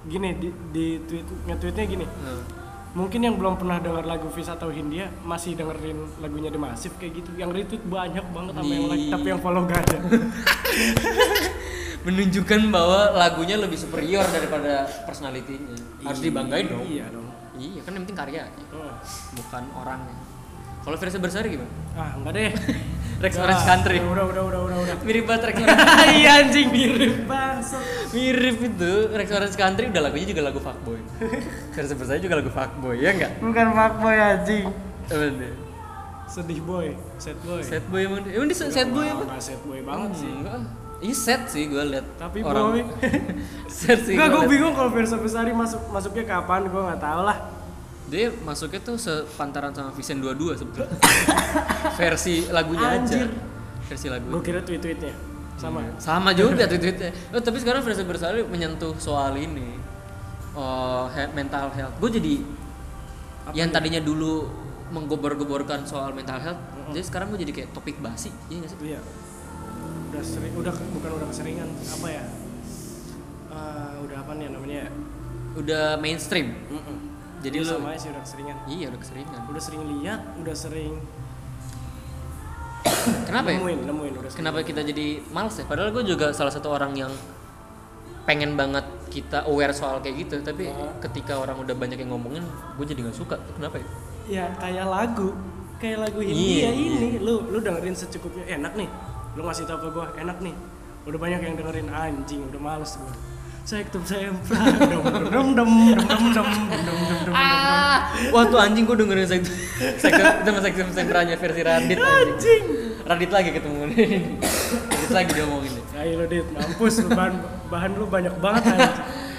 Gini 0.06 0.28
di, 0.38 0.48
di 0.70 0.86
tweet 1.02 1.26
nge-tweetnya 1.46 1.84
gini. 1.86 2.06
Nah. 2.06 2.65
Mungkin 2.96 3.20
yang 3.20 3.36
belum 3.36 3.60
pernah 3.60 3.76
denger 3.76 4.08
lagu 4.08 4.32
Fis 4.32 4.48
atau 4.48 4.72
Hindia 4.72 5.12
masih 5.20 5.52
dengerin 5.52 6.16
lagunya 6.16 6.48
The 6.48 6.56
Massive 6.56 6.96
kayak 6.96 7.20
gitu. 7.20 7.30
Yang 7.36 7.50
retweet 7.52 7.84
banyak 7.84 8.24
banget 8.32 8.52
sama 8.56 8.72
yang 8.72 8.88
like 8.88 9.06
tapi 9.12 9.26
yang 9.28 9.40
follow 9.44 9.68
gak 9.68 9.84
ada. 9.84 9.98
Menunjukkan 12.06 12.60
bahwa 12.70 13.12
lagunya 13.12 13.56
lebih 13.58 13.76
superior 13.76 14.22
daripada 14.30 14.86
personalitinya 15.04 15.74
harus 16.06 16.20
dibanggain 16.22 16.66
dong. 16.66 16.86
iya 16.86 17.06
dong. 17.10 17.26
Iya 17.56 17.80
kan 17.82 17.96
yang 17.96 18.04
penting 18.04 18.16
karyanya 18.16 18.64
Hmm. 18.68 18.92
bukan 19.32 19.64
orangnya 19.72 20.16
kalau 20.86 20.96
versi 20.96 21.18
Bersari 21.18 21.48
gimana? 21.50 21.70
Ah 21.98 22.14
enggak 22.14 22.32
deh. 22.32 22.50
Rex. 23.26 23.32
Orange 23.40 23.64
Country. 23.64 23.98
Udah 23.98 24.28
udah 24.28 24.42
udah 24.44 24.60
udah 24.62 24.76
udah. 24.78 24.94
Mirip 25.02 25.24
banget 25.24 25.42
Rex 25.50 25.56
Orange 25.64 25.82
iya 26.14 26.30
anjing 26.38 26.68
mirip 26.68 27.16
banget. 27.26 27.80
Mirip 28.12 28.56
itu. 28.62 28.92
Rex 29.10 29.28
Orange 29.32 29.56
Country 29.56 29.84
udah 29.88 30.02
lagunya 30.04 30.26
juga 30.30 30.42
lagu 30.44 30.60
fuckboy. 30.60 31.00
Versi 31.72 31.94
Bersari 31.96 32.20
juga 32.22 32.38
lagu 32.38 32.52
fuckboy 32.52 33.00
ya 33.00 33.10
enggak? 33.10 33.32
Bukan 33.42 33.66
fuckboy 33.72 34.14
anjing. 34.14 34.66
Emang 35.08 35.34
dia? 35.34 35.52
Sedih 36.26 36.60
boy 36.60 36.94
sad 37.16 37.38
boy. 37.40 37.62
Sad 37.62 37.84
boy 37.88 38.00
emang 38.04 38.20
dia. 38.22 38.32
Emang 38.36 38.46
dia 38.46 38.58
sad 38.58 38.88
boy 38.90 39.06
apa? 39.06 39.22
Enggak 39.26 39.42
sad 39.42 39.60
boy 39.64 39.80
banget 39.80 40.10
sih. 40.14 40.30
Enggak. 40.30 40.54
Iya 40.96 41.12
sad 41.12 41.42
sih 41.46 41.62
gue 41.68 41.82
liat 41.82 42.06
Tapi 42.16 42.38
orang. 42.40 42.64
boy. 42.68 42.82
sad 43.70 43.98
sih 44.00 44.12
Enggak, 44.12 44.28
gue 44.28 44.42
liat. 44.44 44.50
bingung 44.50 44.72
kalau 44.72 44.90
Versa 44.90 45.16
Besari 45.16 45.50
masuk 45.50 45.80
masuknya 45.88 46.24
kapan, 46.24 46.66
gue 46.66 46.82
nggak 46.82 47.00
tahu 47.00 47.20
lah. 47.24 47.38
Dia 48.06 48.30
masuknya 48.40 48.80
tuh 48.80 48.94
sepantaran 48.94 49.74
sama 49.74 49.90
Vision 49.90 50.22
22 50.22 50.54
sebetulnya. 50.56 50.94
Versi 51.98 52.46
lagunya 52.48 52.86
Anjir. 52.94 53.26
aja. 53.26 53.34
Versi 53.84 54.06
lagu. 54.06 54.26
Gue 54.30 54.42
kira 54.42 54.62
tweet-tweetnya 54.62 55.14
sama. 55.56 55.82
Sama 55.98 56.30
juga 56.30 56.66
tweet-tweetnya. 56.66 57.10
Oh, 57.30 57.42
tapi 57.42 57.58
sekarang 57.58 57.82
Versi 57.82 58.02
Bersari 58.02 58.40
menyentuh 58.42 58.94
soal 58.96 59.34
ini. 59.34 59.74
Oh, 60.54 61.10
he- 61.10 61.32
mental 61.32 61.68
health. 61.70 61.98
Gue 61.98 62.08
jadi 62.08 62.34
Apa 63.44 63.52
yang 63.52 63.68
nih? 63.68 63.74
tadinya 63.74 64.00
dulu 64.00 64.48
menggobor-goborkan 64.86 65.82
soal 65.82 66.14
mental 66.14 66.38
health, 66.38 66.62
jadi 66.88 67.02
sekarang 67.02 67.34
gue 67.34 67.42
jadi 67.42 67.52
kayak 67.52 67.70
topik 67.74 67.98
basi, 67.98 68.30
iya 68.46 68.62
gak 68.62 68.70
sih? 68.70 68.78
Iya. 68.86 69.00
Udah 70.06 70.22
sering, 70.22 70.54
udah 70.54 70.70
bukan 70.70 71.10
udah 71.10 71.26
keseringan 71.26 71.66
apa 71.66 72.06
ya? 72.06 72.24
Eh, 73.50 73.94
udah 74.06 74.16
apa 74.22 74.32
nih 74.38 74.46
namanya? 74.46 74.86
ya? 74.86 74.90
Udah 75.58 75.84
mainstream. 75.98 76.54
Mm-mm. 76.70 77.15
Jadi 77.46 77.56
Iya, 77.56 77.64
lu 77.64 77.72
sama 77.78 77.94
sih 77.94 78.10
udah 78.10 78.22
keseringan. 78.22 78.56
Iya, 78.66 78.86
udah 78.90 79.00
keseringan. 79.00 79.40
Udah 79.46 79.62
sering 79.62 79.82
lihat, 79.86 80.20
udah 80.36 80.54
sering 80.56 80.92
Kenapa 83.22 83.48
ya? 83.50 83.58
nemuin, 83.58 83.78
nemuin 83.86 84.12
udah 84.18 84.30
sering. 84.30 84.40
Kenapa 84.42 84.58
kita 84.62 84.80
jadi 84.82 85.06
males 85.30 85.54
ya? 85.54 85.64
Padahal 85.64 85.94
gue 85.94 86.04
juga 86.04 86.34
salah 86.34 86.50
satu 86.50 86.70
orang 86.70 86.92
yang 86.94 87.12
pengen 88.26 88.58
banget 88.58 88.82
kita 89.06 89.46
aware 89.46 89.70
soal 89.70 90.02
kayak 90.02 90.26
gitu, 90.26 90.42
tapi 90.42 90.66
Ah. 90.66 90.90
ketika 90.98 91.38
orang 91.38 91.54
udah 91.56 91.70
banyak 91.72 92.02
yang 92.02 92.10
ngomongin, 92.10 92.42
gue 92.74 92.84
jadi 92.84 93.06
nggak 93.06 93.14
suka. 93.16 93.38
Kenapa 93.54 93.78
ya? 93.78 93.86
Ya 94.26 94.44
kayak 94.58 94.86
lagu, 94.90 95.30
kayak 95.78 95.98
lagu 96.02 96.18
Iya, 96.18 96.34
iya. 96.34 96.70
ini, 96.74 97.22
lu 97.22 97.46
lu 97.46 97.62
dengerin 97.62 97.94
secukupnya 97.94 98.58
enak 98.58 98.74
nih. 98.74 98.90
Lu 99.38 99.46
ngasih 99.46 99.70
tau 99.70 99.78
ke 99.78 99.86
gua 99.94 100.10
enak 100.18 100.42
nih. 100.42 100.54
Udah 101.06 101.18
banyak 101.20 101.38
yang 101.38 101.54
dengerin 101.54 101.86
anjing, 101.86 102.42
udah 102.50 102.58
males 102.58 102.98
gua. 102.98 103.14
Ketemu 103.66 104.06
saya 104.06 104.30
dom 104.30 104.38
dom 104.46 105.02
dom 105.26 105.48
dom 105.52 105.72
dom 105.98 106.24
dom 106.30 106.48
dom 106.70 106.98
dom 107.02 107.18
dom 107.26 107.34
Ah, 107.34 107.98
wah 108.30 108.46
tuh 108.46 108.56
anjing 108.56 108.86
gue 108.86 108.94
dengerin 108.94 109.26
sektor 109.26 109.50
sama 110.40 110.60
sektor 110.60 110.86
sentranya 110.88 111.34
versi 111.34 111.60
Radit 111.60 111.98
anjing. 111.98 112.62
Radit 113.02 113.28
lagi 113.28 113.50
ketemu 113.50 113.80
nih. 113.88 114.06
Radit 114.86 115.10
lagi 115.10 115.30
dia 115.32 115.44
ngomongin. 115.44 115.72
Ayo 115.96 116.12
lo 116.14 116.24
dit, 116.24 116.46
mampus 116.48 116.94
lu 117.00 117.10
bahan 117.10 117.34
bahan 117.66 117.90
lu 117.92 118.06
banyak 118.06 118.34
banget. 118.38 118.62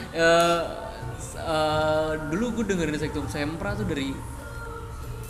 Eh, 0.09 0.61
s- 1.15 1.37
eh, 1.37 2.11
dulu 2.27 2.59
gue 2.59 2.65
dengerin 2.67 2.97
sektor 2.97 3.23
sempra 3.27 3.73
tuh 3.73 3.85
dari 3.85 4.11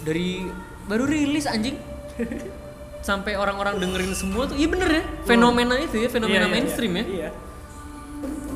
dari 0.02 0.48
baru 0.86 1.04
rilis 1.04 1.46
anjing 1.46 1.78
sampai 3.00 3.36
orang-orang 3.36 3.78
dengerin 3.78 4.10
semua 4.12 4.48
tuh 4.48 4.56
iya 4.56 4.66
bener 4.66 4.90
ya 4.90 5.04
fenomena 5.24 5.76
itu 5.76 5.96
ya 5.98 6.08
fenomena 6.08 6.40
Iya, 6.40 6.48
iya, 6.48 6.56
mainstream 6.56 6.92
iya. 6.92 6.98
ya 6.98 7.06
Iya. 7.06 7.30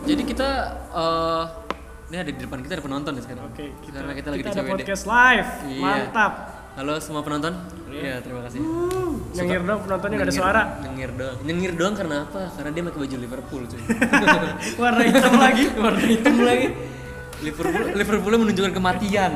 Jadi 0.02 0.22
kita 0.24 0.50
eh 0.92 1.44
ini 2.12 2.18
ada 2.18 2.28
di 2.28 2.40
depan 2.40 2.60
kita 2.60 2.74
ada 2.76 2.84
penonton 2.84 3.12
ya 3.14 3.22
sekarang 3.24 3.46
Oke, 3.48 3.66
kita, 3.80 3.96
karena 3.98 4.14
kita 4.14 4.28
lagi 4.30 4.42
di 4.42 4.46
ada 4.46 4.56
CWD 4.58 4.72
podcast 4.74 5.04
live. 5.06 5.50
Iya. 5.66 5.80
Mantap. 5.82 6.34
halo 6.72 6.94
semua 6.98 7.22
penonton 7.22 7.54
Iya. 7.86 8.00
iya 8.00 8.16
terima 8.20 8.42
kasih 8.42 8.60
Uh, 8.62 9.12
nyengir 9.34 9.60
dong 9.62 9.80
penontonnya 9.82 10.16
gak 10.18 10.28
ada 10.28 10.36
suara. 10.36 10.62
nyengir 10.82 11.12
doang 11.12 11.38
nyengir 11.42 11.72
doang 11.74 11.94
karena 11.94 12.18
apa 12.26 12.42
karena 12.54 12.70
dia 12.70 12.84
pakai 12.86 13.00
baju 13.02 13.16
Liverpool 13.18 13.62
cuy 13.66 13.82
Warna 14.82 15.02
hitam 15.04 15.34
lagi. 15.38 15.64
warna 15.84 16.02
hitam 16.02 16.36
lagi 16.42 16.68
Liverpool 17.42 17.86
Liverpool 17.92 18.34
menunjukkan 18.38 18.72
kematian 18.72 19.32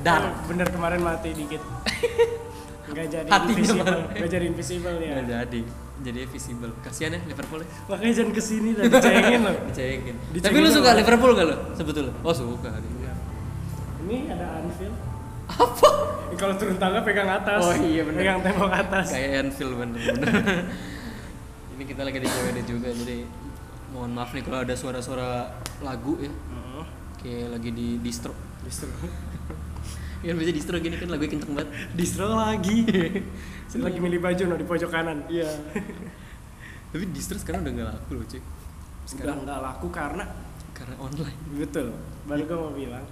dark 0.00 0.34
Bener 0.46 0.66
kemarin 0.68 1.00
mati 1.00 1.30
dikit. 1.32 1.62
Enggak 2.88 3.06
jadi 3.06 3.28
Hatinya 3.28 3.52
invisible. 3.54 3.84
mana? 3.84 3.96
Enggak 4.10 4.30
jadi 4.30 4.44
invisible 4.46 4.96
ya. 4.98 5.12
nggak 5.14 5.26
jadi 5.28 5.60
jadi 5.98 6.18
visible 6.24 6.72
kasihan 6.78 7.10
ya 7.10 7.20
Liverpool 7.24 7.58
ya 7.58 7.68
Makanya 7.86 8.12
jangan 8.14 8.30
ke 8.30 8.38
sini 8.40 8.70
lah 8.72 8.84
dicengin 8.86 9.40
loh. 9.42 9.56
dicengin 9.66 10.16
Dicengin 10.30 10.44
tapi 10.44 10.58
lu 10.58 10.70
suka 10.70 10.90
Liverpool 10.94 11.32
gak 11.32 11.46
lo 11.46 11.56
sebetulnya 11.72 12.12
oh 12.18 12.30
suka 12.32 12.70
Iya. 12.70 13.12
Ini 14.00 14.16
ada 14.30 14.46
Anfield. 14.58 14.94
apa 15.48 15.88
kalau 16.34 16.54
turun 16.54 16.76
tangga 16.76 17.00
pegang 17.02 17.26
atas. 17.26 17.58
Oh 17.58 17.74
iya, 17.74 18.04
bener. 18.04 18.20
Pegang 18.20 18.38
tembok 18.40 18.70
atas. 18.70 19.10
kayak 19.10 19.42
Anfield 19.42 19.74
bener-bener 19.74 20.70
ini 21.74 21.84
kita 21.84 22.02
lagi 22.02 22.18
di 22.18 22.26
CWD 22.26 22.58
juga 22.64 22.88
jadi 22.90 23.18
mohon 23.88 24.10
maaf 24.10 24.30
nih 24.30 24.42
kalau 24.42 24.60
ada 24.60 24.74
suara-suara 24.74 25.50
lagu 25.80 26.14
ya 26.16 26.30
Heeh. 26.30 26.84
kayak 27.18 27.46
lagi 27.50 27.70
di 27.70 27.98
distro 27.98 28.34
Distro. 28.60 28.90
Ya 30.18 30.32
bisa 30.34 30.50
distro 30.50 30.76
gini 30.78 30.98
kan 30.98 31.08
lagunya 31.08 31.30
kenceng 31.30 31.52
banget 31.54 31.70
Distro 31.94 32.34
lagi. 32.34 32.82
Saya 33.70 33.80
lagi 33.86 33.98
milih 34.02 34.18
baju 34.18 34.42
no 34.44 34.54
di 34.58 34.66
pojok 34.66 34.90
kanan. 34.90 35.22
iya 35.30 35.46
tapi 36.90 37.04
distro 37.12 37.36
sekarang 37.36 37.62
udah 37.62 37.72
nggak 37.74 37.88
laku 37.92 38.10
loh 38.16 38.24
cuy 38.26 38.40
Udah 38.40 39.06
sekarang 39.06 39.36
nggak 39.44 39.60
laku 39.62 39.86
karena 39.88 40.24
karena 40.74 40.94
online 40.98 41.38
betul. 41.54 41.86
Baru 42.24 42.42
gua 42.44 42.58
mau 42.60 42.72
bilang. 42.72 43.06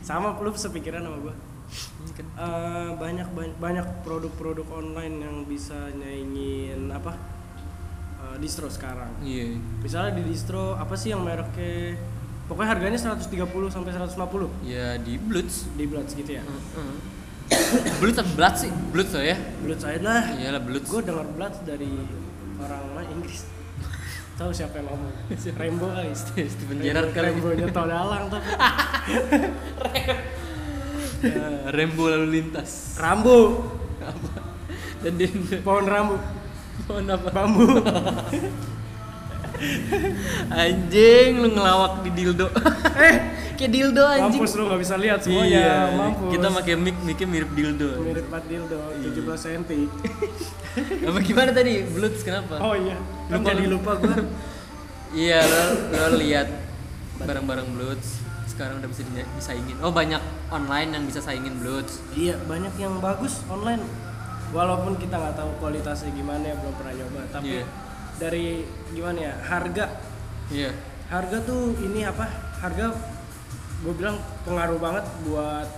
Sama 0.00 0.32
lu 0.34 0.50
sepikiran 0.50 1.04
sama 1.04 1.18
gua. 1.20 1.34
ini 2.02 2.12
kan 2.12 2.26
Eh, 2.34 2.90
banyak 2.98 3.28
banyak 3.56 3.86
produk-produk 4.02 4.66
online 4.74 5.16
yang 5.22 5.36
bisa 5.44 5.90
nyaingin 5.94 6.90
apa 6.90 7.14
eh, 8.20 8.36
distro 8.38 8.66
sekarang. 8.66 9.10
iya 9.22 9.54
Misalnya 9.78 10.18
di 10.18 10.28
distro 10.28 10.74
apa 10.74 10.98
sih 10.98 11.14
yang 11.14 11.22
mereknya 11.22 11.94
pokoknya 12.50 12.68
harganya 12.68 12.98
130 12.98 13.30
sampai 13.68 13.90
150 13.94 14.66
ya 14.66 14.98
di 14.98 15.14
Bloods 15.16 15.70
di 15.72 15.86
Bloods 15.86 16.12
gitu 16.12 16.34
ya. 16.34 16.42
Heeh. 16.42 16.94
Blood 17.98 18.14
atau 18.16 18.26
blood 18.32 18.54
sih? 18.56 18.70
Blood 18.90 19.08
so 19.08 19.18
ya? 19.18 19.38
Blood 19.60 19.78
saya 19.78 19.98
lah 19.98 20.22
Iyalah 20.32 20.58
blood. 20.60 20.82
gue 20.82 21.00
dengar 21.00 21.26
blood 21.28 21.54
dari 21.62 21.90
orang 22.56 22.82
mana 22.88 23.02
Inggris 23.08 23.46
tahu 24.34 24.50
siapa 24.50 24.78
yang 24.78 24.86
ngomong 24.88 25.10
Rainbow 25.60 25.90
guys 25.90 26.20
Steven 26.54 26.76
Gerrard 26.78 27.10
kali. 27.10 27.26
Rainbow 27.28 27.50
nya 27.52 27.66
tau 27.68 27.86
dalang 27.92 28.26
tapi 28.26 28.50
Eh, 31.20 31.68
Rembo 31.68 32.08
lalu 32.08 32.26
lintas. 32.32 32.96
rambu 32.96 33.60
Dan 35.00 35.12
dia 35.14 35.28
pohon 35.60 35.84
rambu 35.84 36.16
pohon 36.82 37.04
apa? 37.06 37.28
bambu 37.28 37.66
Anjing 40.50 41.30
lu 41.36 41.48
ngelawak 41.50 42.00
di 42.00 42.10
dildo. 42.12 42.46
eh 43.00 43.16
Kayak 43.54 43.72
dildo 43.72 44.02
anjing. 44.02 44.40
mampus 44.40 44.52
lu 44.56 44.62
nggak 44.64 44.80
bisa 44.80 44.94
lihat 44.96 45.20
semuanya 45.20 45.52
Iya, 45.52 45.76
mampus 45.92 46.28
kita 46.32 46.48
pakai 46.50 46.74
mic, 46.74 46.96
micnya 46.98 47.28
mirip 47.28 47.50
dildo. 47.52 47.90
mirip 48.00 48.26
banget 48.26 48.46
dildo 48.50 48.78
17 49.04 49.20
cm 49.36 49.62
Apa 51.08 51.18
gimana 51.20 51.50
tadi? 51.50 51.84
Bloods 51.84 52.20
kenapa? 52.20 52.56
oh 52.56 52.72
iya 52.72 52.96
kan 53.28 53.36
Lupa 53.36 53.46
jadi 53.46 53.62
lu. 53.62 53.76
lupa 53.76 53.92
gue 53.96 54.16
Iya, 55.20 55.40
lo, 55.42 55.62
lo 55.92 56.16
lihat 56.16 56.48
barang-barang 57.20 57.68
Bloods 57.70 58.08
sekarang 58.48 58.80
udah 58.80 58.88
bisa 58.88 59.02
di- 59.04 59.28
disaingin. 59.30 59.76
Oh, 59.78 59.88
banyak 59.90 60.20
online 60.48 60.90
yang 60.90 61.04
bisa 61.04 61.20
saingin 61.20 61.60
Bloods. 61.60 62.00
iya 62.12 62.40
banyak 62.40 62.72
yang 62.74 62.96
bagus 62.96 63.44
online 63.46 63.84
walaupun 64.50 64.96
kita 64.96 65.14
nggak 65.14 65.36
tahu 65.36 65.52
kualitasnya 65.58 66.10
gimana 66.10 66.42
ya 66.42 66.56
belum 66.56 66.74
pernah 66.74 66.94
nyoba 66.94 67.20
tapi 67.30 67.60
Iya. 67.60 67.64
Dari 68.20 68.62
gimana 68.90 69.18
ya 69.18 69.34
harga 69.42 69.86
Iya. 70.48 70.70
harga 71.08 71.40
tuh 71.40 71.72
ini 71.80 72.04
apa 72.04 72.26
harga 72.60 72.92
gue 73.80 73.92
bilang 73.92 74.14
pengaruh 74.42 74.76
banget 74.76 75.04
buat 75.24 75.68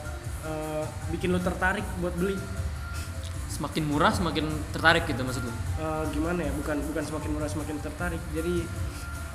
eh, 0.42 0.84
bikin 1.08 1.30
lu 1.30 1.38
tertarik 1.38 1.86
buat 1.98 2.12
beli 2.12 2.34
Semakin 3.52 3.84
murah 3.84 4.08
semakin 4.10 4.48
tertarik 4.72 5.04
gitu 5.04 5.22
maksud 5.22 5.44
lo. 5.44 5.52
Eh, 5.52 6.04
gimana 6.10 6.40
ya 6.40 6.52
bukan 6.52 6.82
bukan 6.82 7.04
semakin 7.04 7.30
murah 7.30 7.46
semakin 7.46 7.76
tertarik 7.78 8.18
jadi 8.32 8.64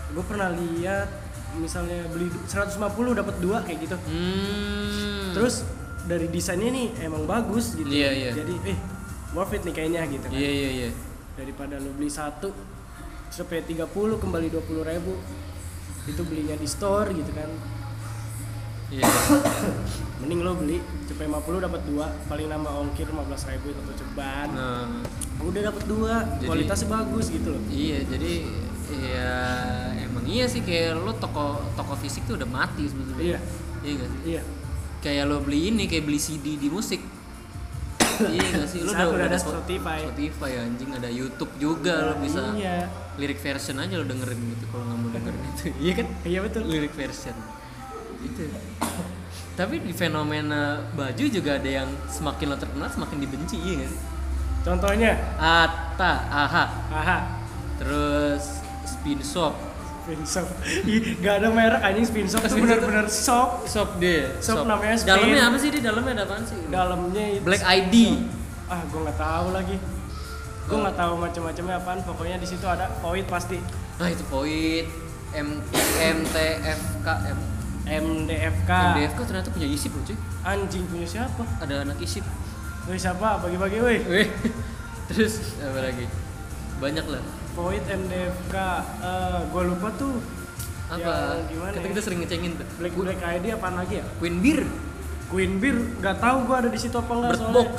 gue 0.09 0.23
pernah 0.25 0.49
lihat 0.49 1.07
misalnya 1.55 2.01
beli 2.07 2.27
150 2.43 2.75
dapat 3.13 3.35
dua 3.39 3.61
kayak 3.61 3.79
gitu 3.83 3.95
Hmm. 4.03 5.31
terus 5.31 5.63
dari 6.03 6.27
desainnya 6.27 6.69
nih 6.69 6.87
emang 7.03 7.23
bagus 7.23 7.71
gitu 7.73 7.87
Iya, 7.87 8.09
iya. 8.11 8.31
jadi 8.33 8.53
eh 8.67 8.77
worth 9.31 9.53
it 9.53 9.63
nih 9.63 9.71
kayaknya 9.71 10.01
gitu 10.09 10.25
kan 10.25 10.33
Iya, 10.33 10.51
iya, 10.51 10.69
iya. 10.73 10.89
daripada 11.33 11.77
lu 11.77 11.93
beli 11.93 12.09
satu 12.09 12.51
sampai 13.29 13.61
30 13.61 13.87
kembali 14.17 14.47
20 14.49 14.83
ribu 14.85 15.13
itu 16.05 16.21
belinya 16.23 16.55
di 16.55 16.65
store 16.65 17.11
gitu 17.11 17.31
kan 17.31 17.49
Iya. 18.87 19.03
mending 20.23 20.41
lo 20.41 20.55
beli 20.55 20.79
cepet 21.03 21.27
50 21.27 21.59
dapat 21.59 21.81
dua 21.83 22.07
paling 22.25 22.47
nambah 22.47 22.71
ongkir 22.71 23.03
15 23.03 23.19
ribu 23.51 23.75
atau 23.75 23.93
ceban 23.93 24.47
Nah, 24.49 24.87
udah 25.37 25.61
dapat 25.67 25.83
dua 25.85 26.13
Jadi- 26.39 26.47
kualitasnya 26.47 26.87
bagus 26.87 27.27
gitu 27.27 27.51
loh 27.51 27.61
iya, 27.67 27.99
jadi 28.01 28.47
ya 28.87 29.35
emang 29.99 30.23
iya 30.23 30.47
sih 30.47 30.63
kayak 30.63 30.95
lo 30.97 31.11
toko 31.13 31.59
toko 31.75 31.99
fisik 31.99 32.23
tuh 32.23 32.39
udah 32.39 32.47
mati 32.47 32.87
sebetulnya. 32.87 33.35
Iya. 33.35 33.39
Iya 33.83 33.91
gak 33.93 34.07
sih? 34.07 34.19
iya 34.25 34.41
Kayak 34.97 35.23
lo 35.27 35.37
beli 35.39 35.59
ini 35.67 35.83
kayak 35.85 36.03
beli 36.03 36.17
CD 36.17 36.55
di 36.55 36.71
musik. 36.71 37.03
iya 38.35 38.45
gak 38.55 38.67
sih? 38.67 38.79
Saat 38.83 38.93
udah, 38.93 39.05
udah 39.13 39.25
ada 39.29 39.37
Spo- 39.37 39.53
Spotify. 39.57 39.99
Spotify 40.03 40.51
anjing 40.59 40.91
ada 40.93 41.09
YouTube 41.09 41.51
juga 41.57 42.11
lo 42.11 42.13
bisa 42.17 42.41
iya 42.53 42.87
lirik 43.17 43.39
version 43.39 43.77
aja 43.77 43.93
lo 43.97 44.05
dengerin 44.05 44.39
gitu 44.53 44.65
kalau 44.69 44.83
nggak 44.85 44.97
mau 44.97 45.09
dengerin 45.09 45.41
itu. 45.53 45.63
Iya 45.85 45.93
kan? 45.97 46.07
iya 46.23 46.39
betul 46.41 46.61
Lirik 46.65 46.93
version. 46.93 47.35
Itu. 48.21 48.41
Tapi 49.53 49.81
di 49.81 49.93
fenomena 49.93 50.85
baju 50.93 51.25
juga 51.25 51.57
ada 51.57 51.69
yang 51.81 51.89
semakin 52.05 52.45
lo 52.53 52.57
terkenal 52.57 52.89
semakin 52.89 53.17
dibenci, 53.17 53.57
iya 53.57 53.73
gak 53.81 53.89
sih? 53.89 54.01
contohnya 54.61 55.15
Ata, 55.39 56.13
aha, 56.27 56.65
aha 56.91 57.17
terus 57.79 58.59
spin 58.83 59.21
shop, 59.23 59.55
spin 60.07 60.23
shop 60.23 60.47
Ih, 60.85 61.19
gak 61.19 61.43
ada 61.43 61.47
merek 61.49 61.83
anjing 61.83 62.05
spin 62.05 62.25
shop 62.25 62.39
itu 62.41 62.55
Spin 62.55 62.63
shop 62.63 62.79
shop 63.11 63.49
shop 63.67 63.89
dia, 63.99 64.31
Shop 64.39 64.63
namanya 64.63 64.95
Spin. 64.95 65.11
Dalamnya 65.11 65.43
apa 65.43 65.57
sih 65.57 65.69
di 65.69 65.79
dalamnya 65.79 66.11
ada 66.13 66.23
apaan 66.23 66.43
sih? 66.43 66.57
dalamnya 66.67 67.25
itu 67.33 67.43
Black 67.43 67.59
ID. 67.61 67.95
ah 68.65 68.79
gue 68.81 68.99
nggak 69.01 69.17
tahu 69.17 69.47
lagi 69.51 69.75
gue 69.77 69.91
Oh. 70.69 70.79
nggak 70.81 70.95
tahu 70.95 71.13
macam-macamnya 71.17 71.75
apaan 71.77 71.99
pokoknya 72.01 72.37
di 72.37 72.47
situ 72.47 72.63
ada 72.63 72.87
void 72.97 73.27
pasti 73.27 73.59
Nah 73.97 74.07
itu 74.07 74.23
Void, 74.25 74.85
M 75.33 75.59
MTFK, 75.97 77.07
M 77.25 77.39
MDFK 77.83 78.71
MDFK 78.93 79.19
ternyata 79.23 79.49
punya 79.49 79.65
isip 79.65 79.89
loh 79.89 80.03
cuy. 80.03 80.13
anjing 80.43 80.83
punya 80.85 81.03
siapa 81.03 81.43
Ada 81.57 81.81
anak 81.81 81.97
isip. 81.97 82.21
Wih 82.85 82.95
siapa 82.95 83.39
bagi-bagi 83.39 83.79
wih 83.79 83.99
Weh. 84.05 84.27
Terus 85.07 85.55
apa 85.57 85.79
lagi? 85.81 86.03
Banyak 86.77 87.05
lah. 87.07 87.23
Void 87.57 87.81
MDFK 87.83 88.55
eh 89.01 89.39
gue 89.43 89.63
lupa 89.65 89.89
tuh 89.91 90.13
Apa? 90.87 91.41
Gimana 91.43 91.73
kita, 91.73 91.83
ya? 91.83 91.89
kita 91.91 92.01
sering 92.01 92.19
ngecengin 92.21 92.51
tuh. 92.55 92.67
Black 92.77 92.93
Black 92.93 93.19
ID 93.19 93.45
apaan 93.51 93.75
lagi 93.75 93.99
ya 93.99 94.05
Queen 94.17 94.39
Beer, 94.39 94.61
Queen 95.27 95.57
Beer 95.57 95.75
nggak 95.97 96.17
tahu 96.17 96.37
gue 96.45 96.55
ada 96.55 96.69
di 96.69 96.79
situ 96.79 96.95
apa 96.95 97.11
enggak 97.11 97.31
Bird 97.33 97.47
Box. 97.51 97.75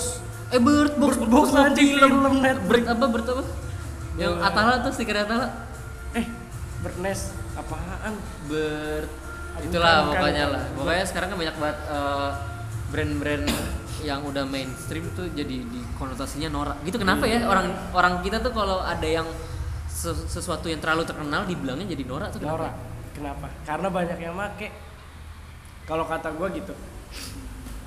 Eh 0.49 0.61
Bird 0.61 0.95
Box, 0.95 1.13
Bird 1.17 1.31
Box 1.31 1.45
sama 1.49 1.69
anjing, 1.69 1.89
film. 1.95 2.13
Netflix. 2.37 2.67
Bird 2.69 2.87
apa? 2.87 3.05
Bird 3.07 3.27
apa? 3.29 3.43
Yang 4.15 4.33
Bird. 4.35 4.45
Atala 4.45 4.73
tuh 4.83 4.91
stiker 4.93 5.17
Atala. 5.17 5.47
eh 6.13 6.27
Birdnest 6.79 7.25
apaan 7.55 8.15
Bird. 8.45 9.09
Ah, 9.09 9.61
Itulah 9.61 9.95
bukan, 10.03 10.13
pokoknya 10.13 10.45
bukan. 10.45 10.53
lah. 10.53 10.63
Pokoknya 10.77 11.05
sekarang 11.07 11.29
kan 11.31 11.39
banyak 11.39 11.57
banget 11.57 11.79
eh, 11.89 12.31
brand-brand 12.89 13.45
yang 13.99 14.21
udah 14.23 14.45
mainstream 14.45 15.05
tuh 15.13 15.27
jadi 15.33 15.57
di 15.65 15.81
konotasinya 15.97 16.49
norak. 16.49 16.77
Gitu 16.83 16.97
kenapa 16.97 17.25
ya 17.25 17.43
orang 17.45 17.73
orang 17.91 18.21
kita 18.21 18.39
tuh 18.39 18.53
kalau 18.53 18.79
ada 18.79 19.03
yang 19.03 19.25
sesuatu 20.29 20.67
yang 20.67 20.79
terlalu 20.79 21.03
terkenal 21.03 21.43
dibilangnya 21.43 21.87
jadi 21.89 22.05
norak 22.05 22.29
tuh 22.31 22.39
kenapa? 22.39 22.55
Nora. 22.57 22.71
Kenapa? 23.11 23.47
Karena 23.65 23.89
banyak 23.91 24.19
yang 24.21 24.33
make. 24.33 24.69
Kalau 25.83 26.05
kata 26.05 26.31
gue 26.31 26.49
gitu. 26.55 26.75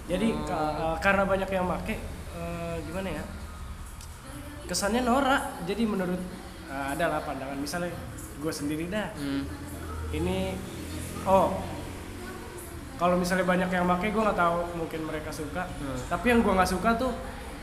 Jadi 0.05 0.27
Oh. 0.29 0.43
ka- 0.43 0.75
eh, 0.75 0.97
karena 0.99 1.23
banyak 1.23 1.47
yang 1.47 1.63
make 1.63 1.95
eh, 2.33 2.75
gimana 2.83 3.09
ya? 3.11 3.23
Kesannya 4.65 5.01
norak 5.01 5.63
jadi 5.63 5.83
menurut 5.83 6.19
eh, 6.67 6.85
ada 6.89 7.05
lah 7.07 7.19
pandangan. 7.21 7.55
Misalnya 7.55 7.95
gue 8.37 8.51
sendiri 8.51 8.87
dah. 8.87 9.07
Hmm. 9.15 9.47
ini 10.11 10.59
oh 11.23 11.55
kalau 12.97 13.15
misalnya 13.15 13.47
banyak 13.47 13.71
yang 13.71 13.87
make 13.87 14.03
gue 14.05 14.19
nggak 14.19 14.35
tahu 14.35 14.57
mungkin 14.75 15.07
mereka 15.07 15.31
suka. 15.31 15.63
Hmm. 15.71 15.95
tapi 16.09 16.25
yang 16.27 16.43
gue 16.43 16.51
nggak 16.51 16.67
suka 16.67 16.99
tuh 16.99 17.15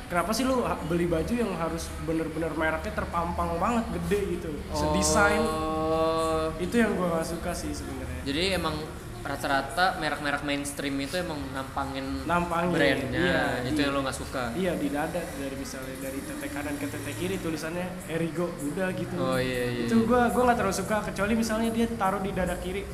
kenapa 0.09 0.33
sih 0.33 0.43
lu 0.43 0.61
beli 0.85 1.05
baju 1.05 1.31
yang 1.31 1.53
harus 1.55 1.87
bener-bener 2.03 2.53
mereknya 2.53 2.93
terpampang 2.95 3.57
banget 3.57 3.85
gede 3.95 4.21
gitu 4.35 4.51
sedesain 4.73 5.45
Oh. 5.89 6.53
itu 6.61 6.75
yang 6.75 6.93
gue 6.93 7.07
nggak 7.07 7.25
suka 7.25 7.51
sih 7.51 7.73
sebenarnya 7.73 8.21
Jadi 8.21 8.43
emang 8.55 8.77
rata-rata 9.19 9.97
merek-merek 9.97 10.45
mainstream 10.45 10.95
itu 10.97 11.17
emang 11.17 11.37
nampangin 11.51 12.25
Nampangin, 12.25 12.71
brandnya 12.71 13.19
iya, 13.19 13.45
itu 13.65 13.77
iya. 13.77 13.85
yang 13.89 13.93
lo 13.93 14.01
nggak 14.01 14.17
suka. 14.17 14.53
iya 14.53 14.73
di 14.73 14.89
dada 14.89 15.21
dari 15.21 15.57
misalnya 15.57 15.97
dari 15.99 16.21
tete 16.21 16.47
kanan 16.49 16.77
ke 16.77 16.87
tete 16.87 17.13
kiri 17.13 17.37
tulisannya 17.37 17.89
Erigo 18.07 18.53
udah 18.63 18.89
gitu 18.93 19.17
Oh 19.17 19.37
iya 19.37 19.65
iya. 19.69 19.85
itu 19.85 19.97
gue 19.99 20.21
gue 20.23 20.43
nggak 20.45 20.57
terlalu 20.57 20.77
suka 20.77 20.97
kecuali 21.03 21.33
misalnya 21.35 21.69
dia 21.69 21.87
taruh 21.91 22.21
di 22.21 22.31
dada 22.31 22.57
kiri 22.57 22.85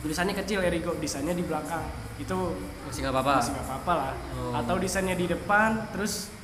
tulisannya 0.00 0.34
kecil 0.36 0.60
Erigo 0.60 0.92
desainnya 0.94 1.32
di 1.32 1.42
belakang 1.42 1.84
itu 2.18 2.36
masih 2.82 3.00
nggak 3.00 3.14
apa-apa. 3.14 3.34
masih 3.36 3.52
nggak 3.52 3.66
apa-apa 3.68 3.92
lah 3.94 4.12
Oh. 4.34 4.52
atau 4.52 4.74
desainnya 4.76 5.14
di 5.14 5.26
depan 5.26 5.70
terus 5.90 6.34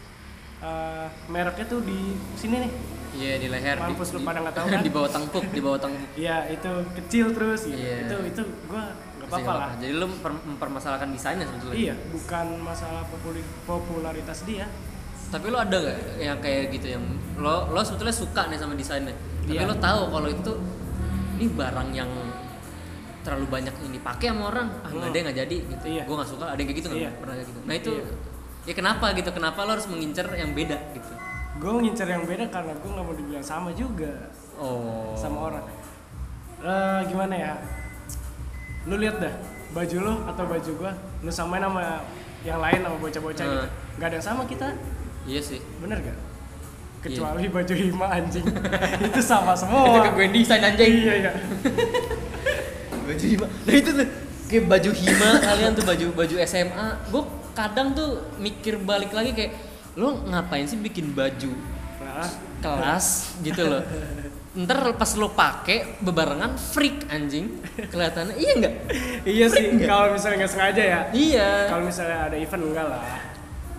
eh, 0.61 1.07
mereknya 1.27 1.67
tuh 1.67 1.81
di 1.81 1.99
sini 2.35 2.57
nih 2.61 2.73
Iya 3.15 3.35
di 3.37 3.47
leher. 3.47 3.77
di- 3.77 3.83
Mampus 3.85 4.11
lu 4.11 4.23
pada 4.23 4.39
nggak 4.41 4.55
tahu 4.55 4.67
kan? 4.69 4.81
di 4.83 4.91
bawah 4.91 5.07
tengkuk, 5.09 5.45
di 5.49 5.61
bawah 5.61 5.79
tengkuk. 5.79 6.09
ya 6.17 6.37
itu 6.49 6.71
kecil 6.95 7.27
terus 7.31 7.61
gitu 7.65 7.77
Iya. 7.77 7.97
itu 8.05 8.17
itu 8.29 8.43
gue 8.65 8.83
nggak 9.17 9.29
apa-apa 9.29 9.53
lah 9.53 9.71
Jadi 9.77 9.93
memper- 9.97 10.45
mempermasalahkan 10.45 11.09
desainnya 11.11 11.45
sebetulnya. 11.45 11.77
iya 11.77 11.95
bukan 12.09 12.47
masalah 12.61 13.03
popularitas 13.65 14.43
dia 14.43 14.67
Tapi 15.25 15.47
lo 15.49 15.59
ada 15.59 15.75
gak 15.75 15.99
yang 16.17 16.39
kayak 16.39 16.71
gitu 16.71 16.87
yang 16.93 17.03
lo 17.37 17.67
lo 17.69 17.81
sebetulnya 17.81 18.15
suka 18.15 18.47
nih 18.47 18.55
sama 18.57 18.75
desainnya. 18.75 19.11
Tapi 19.43 19.57
Iya. 19.57 19.67
lo 19.67 19.75
tahu 19.77 20.01
kalau 20.09 20.29
itu 20.29 20.53
ini 21.35 21.47
barang 21.51 21.91
yang 21.93 22.07
terlalu 23.25 23.47
banyak 23.49 23.75
ini 23.83 23.99
pakai 23.99 24.29
sama 24.29 24.43
orang 24.47 24.69
ah 24.71 24.87
nggak 24.87 25.01
Hmm. 25.01 25.11
ada 25.11 25.19
nggak 25.25 25.37
jadi 25.41 25.57
gitu. 25.65 25.85
Iya. 25.89 26.03
gue 26.05 26.15
nggak 26.15 26.29
suka 26.29 26.45
ada 26.45 26.55
yang 26.55 26.69
kayak 26.69 26.79
gitu 26.79 26.89
nggak? 26.89 27.01
Iya. 27.01 27.11
pernah 27.17 27.35
kayak 27.35 27.49
gitu? 27.49 27.61
Nah 27.65 27.75
itu 27.75 27.93
Iya. 27.93 28.13
ya 28.65 28.75
kenapa 28.75 29.07
gitu? 29.13 29.31
Kenapa 29.31 29.59
lo 29.61 29.71
harus 29.73 29.87
mengincar 29.87 30.27
yang 30.31 30.51
beda 30.53 30.79
gitu? 30.93 31.13
Gue 31.55 31.73
ngincer 31.81 32.07
yang 32.07 32.25
beda 32.25 32.45
karena 32.49 32.73
gue 32.75 32.91
nggak 32.91 33.05
mau 33.05 33.15
dibilang 33.15 33.43
sama 33.43 33.71
juga. 33.73 34.13
Oh. 34.55 35.15
Sama 35.15 35.39
orang. 35.49 35.65
Eh, 36.61 37.01
gimana 37.07 37.35
ya? 37.35 37.53
Lu 38.85 38.97
lihat 38.97 39.17
dah 39.17 39.35
baju 39.71 39.97
lu 39.99 40.15
atau 40.25 40.45
baju 40.45 40.71
gua 40.77 40.93
lu 41.19 41.29
samain 41.29 41.59
sama 41.59 41.99
yang 42.41 42.57
lain 42.57 42.79
sama 42.79 42.97
bocah-bocah 42.97 43.43
gitu. 43.43 43.65
Hmm. 43.65 43.97
nggak 43.97 44.07
ada 44.07 44.17
yang 44.17 44.27
sama 44.27 44.43
kita. 44.45 44.69
Iya 45.25 45.41
sih. 45.41 45.61
Bener 45.81 45.99
gak 45.99 46.19
kecuali 47.01 47.49
baju 47.49 47.75
hima 47.75 48.07
anjing. 48.09 48.45
Itu 49.09 49.21
sama 49.21 49.53
semua. 49.53 49.85
Itu 49.85 50.01
ke 50.01 50.11
gue 50.15 50.27
desain 50.33 50.61
anjing. 50.61 50.93
Iya 51.05 51.15
iya 51.21 51.33
baju 53.05 53.25
hima. 53.25 53.47
Nah 53.47 53.75
itu 53.75 53.91
tuh. 53.93 54.09
Kayak 54.45 54.65
baju 54.69 54.91
hima 54.93 55.31
kalian 55.41 55.71
tuh 55.73 55.85
baju 55.85 56.07
baju 56.15 56.35
SMA 56.45 56.87
gue 57.09 57.23
kadang 57.53 57.97
tuh 57.97 58.11
mikir 58.37 58.77
balik 58.77 59.11
lagi 59.11 59.33
kayak 59.33 59.53
lo 59.95 60.21
ngapain 60.29 60.65
sih 60.65 60.77
bikin 60.77 61.13
baju 61.13 61.53
Nah, 62.05 62.29
kelas? 62.61 63.35
Gitu 63.41 63.65
loh. 63.65 63.81
Ntar 64.55 64.95
pas 64.95 65.11
lo 65.17 65.33
pake 65.33 65.99
bebarengan 65.99 66.55
freak 66.55 67.09
anjing. 67.09 67.59
Kelihatannya 67.91 68.37
iya 68.37 68.53
nggak? 68.55 68.75
Iya 69.25 69.47
sih 69.49 69.65
kalau 69.83 70.13
misalnya 70.13 70.45
nggak 70.45 70.53
sengaja 70.53 70.83
ya. 70.85 71.01
iya. 71.11 71.51
Kalau 71.67 71.83
misalnya 71.83 72.29
ada 72.29 72.37
event 72.37 72.63
enggak 72.69 72.87
lah. 72.87 73.03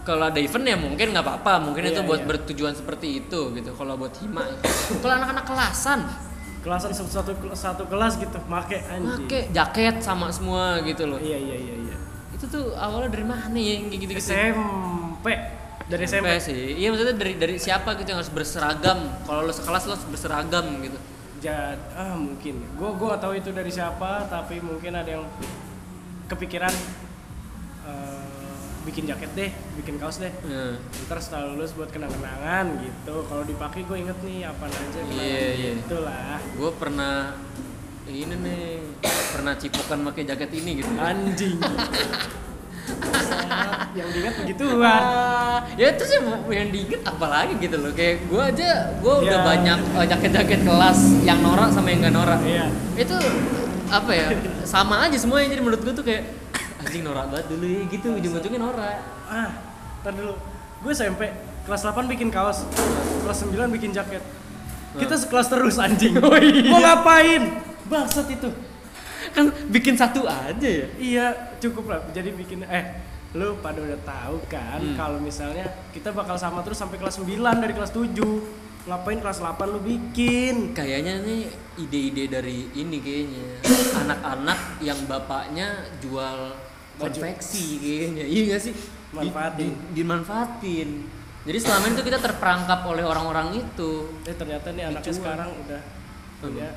kalau 0.01 0.29
ada 0.29 0.37
event 0.37 0.65
ya 0.65 0.77
mungkin 0.77 1.07
nggak 1.13 1.23
apa-apa. 1.23 1.53
Mungkin 1.61 1.81
itu 1.87 2.01
Iya, 2.01 2.05
buat 2.05 2.21
iya. 2.21 2.27
bertujuan 2.27 2.73
seperti 2.73 3.21
itu 3.21 3.39
gitu. 3.53 3.71
Kalau 3.71 3.95
buat 3.95 4.13
hima 4.19 4.43
kalau 4.99 5.13
anak-anak 5.15 5.45
kelasan 5.45 5.99
Kelasan 6.65 6.89
satu 6.89 7.09
satu, 7.13 7.31
satu 7.53 7.83
kelas 7.85 8.17
gitu, 8.17 8.41
make 8.49 8.81
anjing. 8.89 9.29
pakai 9.29 9.41
jaket 9.53 9.95
sama 10.01 10.33
semua 10.33 10.81
gitu 10.81 11.05
loh 11.05 11.21
Iya 11.21 11.37
iya 11.37 11.55
iya 11.61 11.75
iya. 11.77 11.97
itu 12.33 12.45
tuh 12.49 12.73
awalnya 12.73 13.13
dari 13.13 13.21
mana 13.23 13.53
ya 13.53 13.77
yang 13.77 13.85
kayak 13.93 14.01
gitu-gitu 14.01 14.25
SMP 14.25 15.27
dari 15.85 16.03
SMP. 16.03 16.25
SMP 16.25 16.41
sih 16.41 16.61
iya 16.75 16.89
maksudnya 16.89 17.13
dari 17.13 17.33
dari 17.37 17.55
siapa 17.55 17.93
gitu 17.95 18.09
yang 18.09 18.19
harus 18.19 18.33
berseragam 18.33 18.97
kalau 19.23 19.45
lo 19.45 19.53
sekelas 19.53 19.85
lo 19.85 19.93
harus 19.93 20.07
berseragam 20.09 20.65
gitu 20.81 20.97
Jad, 21.35 21.77
ah 21.93 22.17
mungkin. 22.17 22.57
Gue 22.73 22.89
gue 22.97 23.05
gak 23.05 23.21
tahu 23.21 23.37
itu 23.37 23.53
dari 23.53 23.69
siapa, 23.69 24.25
tapi 24.25 24.57
mungkin 24.57 24.97
ada 24.97 25.05
yang 25.05 25.25
kepikiran 26.25 26.73
eh, 27.85 28.24
bikin 28.85 29.03
jaket 29.03 29.31
deh, 29.33 29.49
bikin 29.75 29.97
kaos 29.97 30.17
deh. 30.17 30.29
Nah, 30.41 30.77
Ntar 31.03 31.17
setelah 31.17 31.51
lulus 31.51 31.73
buat 31.73 31.89
kenang-kenangan 31.89 32.65
gitu. 32.79 33.15
Kalau 33.23 33.43
dipakai 33.43 33.81
gue 33.81 33.97
inget 33.99 34.17
nih 34.21 34.45
apa 34.45 34.65
aja 34.65 34.77
kenangan 34.95 35.17
Iya, 35.17 35.45
iya. 35.51 35.71
gitu 35.75 35.97
lah. 35.99 36.37
gue 36.39 36.71
pernah 36.71 37.15
ini 38.05 38.35
nih 38.35 38.65
pernah 39.31 39.53
cipokan 39.55 40.05
pakai 40.05 40.23
jaket 40.23 40.51
ini 40.53 40.79
gitu 40.79 40.91
Anjing. 40.95 41.57
Yang 43.95 44.07
diinget 44.11 44.35
begituan. 44.37 44.83
Ah, 45.01 45.63
ya 45.73 45.87
itu 45.89 46.03
sih 46.03 46.19
yang 46.51 46.69
diinget 46.69 47.01
apalagi 47.01 47.55
gitu 47.57 47.79
loh 47.79 47.89
kayak 47.89 48.27
gue 48.27 48.41
aja 48.43 48.69
gue 48.93 49.13
udah 49.23 49.39
Ya. 49.39 49.47
banyak 49.47 49.79
eh, 49.95 50.05
jaket-jaket 50.05 50.61
kelas 50.61 50.99
yang 51.23 51.39
norak 51.39 51.71
sama 51.71 51.87
yang 51.89 52.03
gak 52.03 52.13
norak 52.13 52.39
Iya. 52.43 52.67
itu 52.93 53.15
apa 53.87 54.11
ya 54.11 54.27
sama 54.67 54.99
aja 55.01 55.15
semuanya 55.15 55.47
jadi 55.49 55.61
menurut 55.61 55.81
gue 55.81 55.93
tuh 55.93 56.03
kayak 56.03 56.27
anjing 56.85 57.03
norak 57.03 57.25
banget 57.27 57.45
dulu 57.49 57.65
ya 57.65 57.81
gitu 57.89 58.07
ujung-ujungnya 58.13 58.61
norak 58.61 58.97
Ah, 59.25 59.49
ntar 59.99 60.13
dulu. 60.13 60.37
Gue 60.79 60.93
SMP 60.93 61.33
kelas 61.65 61.81
8 61.81 62.05
bikin 62.05 62.29
kaos, 62.29 62.61
kelas 63.19 63.37
9 63.41 63.73
bikin 63.73 63.89
jaket. 63.89 64.21
Kita 64.93 65.17
sekelas 65.17 65.49
terus 65.49 65.75
anjing. 65.75 66.13
Oh 66.21 66.37
iya. 66.37 66.69
Mau 66.69 66.77
ngapain? 66.77 67.41
Bangsat 67.85 68.29
itu. 68.29 68.49
kan 69.27 69.49
bikin 69.67 69.97
satu 69.97 70.23
aja 70.23 70.63
ya 70.63 70.87
Iya, 70.95 71.25
cukup 71.57 71.89
lah. 71.89 71.99
Jadi 72.09 72.29
bikin 72.31 72.61
eh 72.63 73.01
lu 73.33 73.57
pada 73.59 73.81
udah 73.81 73.99
tahu 73.99 74.39
kan 74.47 74.79
Hmm. 74.79 74.95
kalau 74.95 75.19
misalnya 75.19 75.65
kita 75.91 76.07
bakal 76.09 76.37
sama 76.37 76.61
terus 76.61 76.77
sampai 76.77 76.95
kelas 76.95 77.17
9 77.17 77.25
dari 77.57 77.73
kelas 77.73 77.91
7. 77.91 78.15
Ngapain 78.85 79.17
kelas 79.17 79.41
8 79.41 79.65
lu 79.67 79.81
bikin? 79.81 80.71
kayaknya 80.71 81.19
nih 81.19 81.49
ide-ide 81.75 82.29
dari 82.29 82.69
ini 82.71 83.01
kayaknya 83.01 83.45
anak-anak 84.05 84.59
yang 84.79 84.99
bapaknya 85.03 85.67
jual. 85.99 86.53
Konveksi 86.97 87.65
kayaknya 87.77 88.23
iya 88.23 88.41
gak 88.49 88.61
sih 88.61 88.73
Manfaatin. 89.11 89.67
di- 89.67 89.79
dimanfaatin 89.95 90.89
jadi 91.43 91.57
selama 91.57 91.85
itu 91.87 92.01
kita 92.01 92.17
terperangkap 92.17 92.79
oleh 92.83 93.03
orang-orang 93.03 93.53
itu 93.55 94.09
Eh 94.23 94.33
ternyata 94.33 94.71
nih 94.71 94.83
anaknya 94.87 95.03
Dijual. 95.03 95.17
sekarang 95.21 95.49
udah 95.55 95.81
punya 96.37 96.67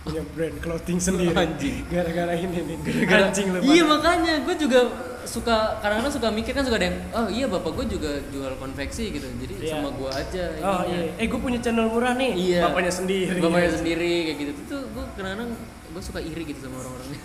punya 0.00 0.22
brand 0.30 0.56
clothing 0.58 1.00
sendiri. 1.02 1.32
Anjing. 1.32 1.80
Gara-gara 1.88 2.32
ini 2.34 2.58
nih. 2.60 2.76
Gara-gara- 2.78 3.24
Anjing 3.26 3.46
lu. 3.48 3.58
iya 3.64 3.82
makanya 3.82 4.34
gue 4.40 4.54
juga 4.54 4.80
suka 5.24 5.80
kadang-kadang 5.80 6.12
suka 6.12 6.28
mikir 6.30 6.52
kan 6.52 6.62
suka 6.62 6.76
ada 6.76 6.86
yang 6.86 6.98
oh 7.10 7.26
iya 7.26 7.48
bapak 7.48 7.72
gue 7.74 7.86
juga 7.90 8.12
jual 8.28 8.52
konveksi 8.54 9.08
gitu 9.10 9.24
jadi 9.34 9.54
Iya. 9.58 9.72
sama 9.74 9.88
gue 9.90 10.10
aja 10.12 10.42
Oh 10.60 10.84
ininya." 10.84 11.00
iya. 11.08 11.16
Eh 11.16 11.26
gue 11.26 11.40
punya 11.40 11.58
channel 11.58 11.88
murah 11.88 12.14
nih. 12.14 12.30
Iya. 12.30 12.60
Bapaknya 12.62 12.92
sendiri. 12.94 13.40
bapaknya 13.40 13.70
sendiri 13.72 14.12
kayak 14.24 14.36
gitu 14.38 14.50
itu 14.54 14.76
gue 14.86 15.04
kadang-kadang 15.14 15.50
gue 15.90 16.02
suka 16.04 16.20
iri 16.20 16.42
gitu 16.44 16.60
sama 16.60 16.76
orang-orangnya 16.78 17.20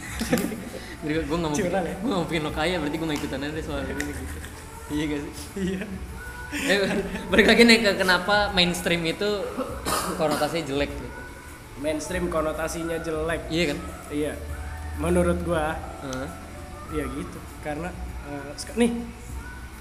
jadi 1.00 1.14
gue 1.22 1.38
nggak 1.38 1.50
mau 1.50 1.58
Curang 1.58 1.86
ya? 1.86 1.96
gue 1.96 2.06
nggak 2.06 2.18
mau 2.18 2.28
bikin 2.28 2.42
lo 2.42 2.52
kaya 2.52 2.76
berarti 2.76 2.96
gue 2.96 3.08
nggak 3.08 3.20
ikutan 3.20 3.40
aja 3.42 3.62
soal 3.62 3.82
ini 3.84 4.04
gitu 4.06 4.38
iya 4.90 5.04
gak 5.06 5.20
sih 5.22 5.34
Iya. 5.56 5.82
eh, 6.66 6.78
balik 7.30 7.46
lagi 7.46 7.62
nih 7.64 7.78
ke 7.80 7.92
kenapa 7.96 8.36
mainstream 8.52 9.02
itu 9.04 9.30
konotasinya 10.16 10.66
jelek 10.66 10.92
gitu 10.92 11.08
Mainstream 11.80 12.28
konotasinya 12.28 12.98
jelek. 12.98 13.48
iya 13.48 13.64
kan 13.70 13.80
Iya. 14.10 14.34
Menurut 14.98 15.40
gua 15.42 15.80
Heeh. 16.02 16.28
ya 16.92 17.06
gitu. 17.08 17.40
Karena 17.60 17.88
eh, 18.26 18.52
sek- 18.54 18.76
nih 18.76 18.92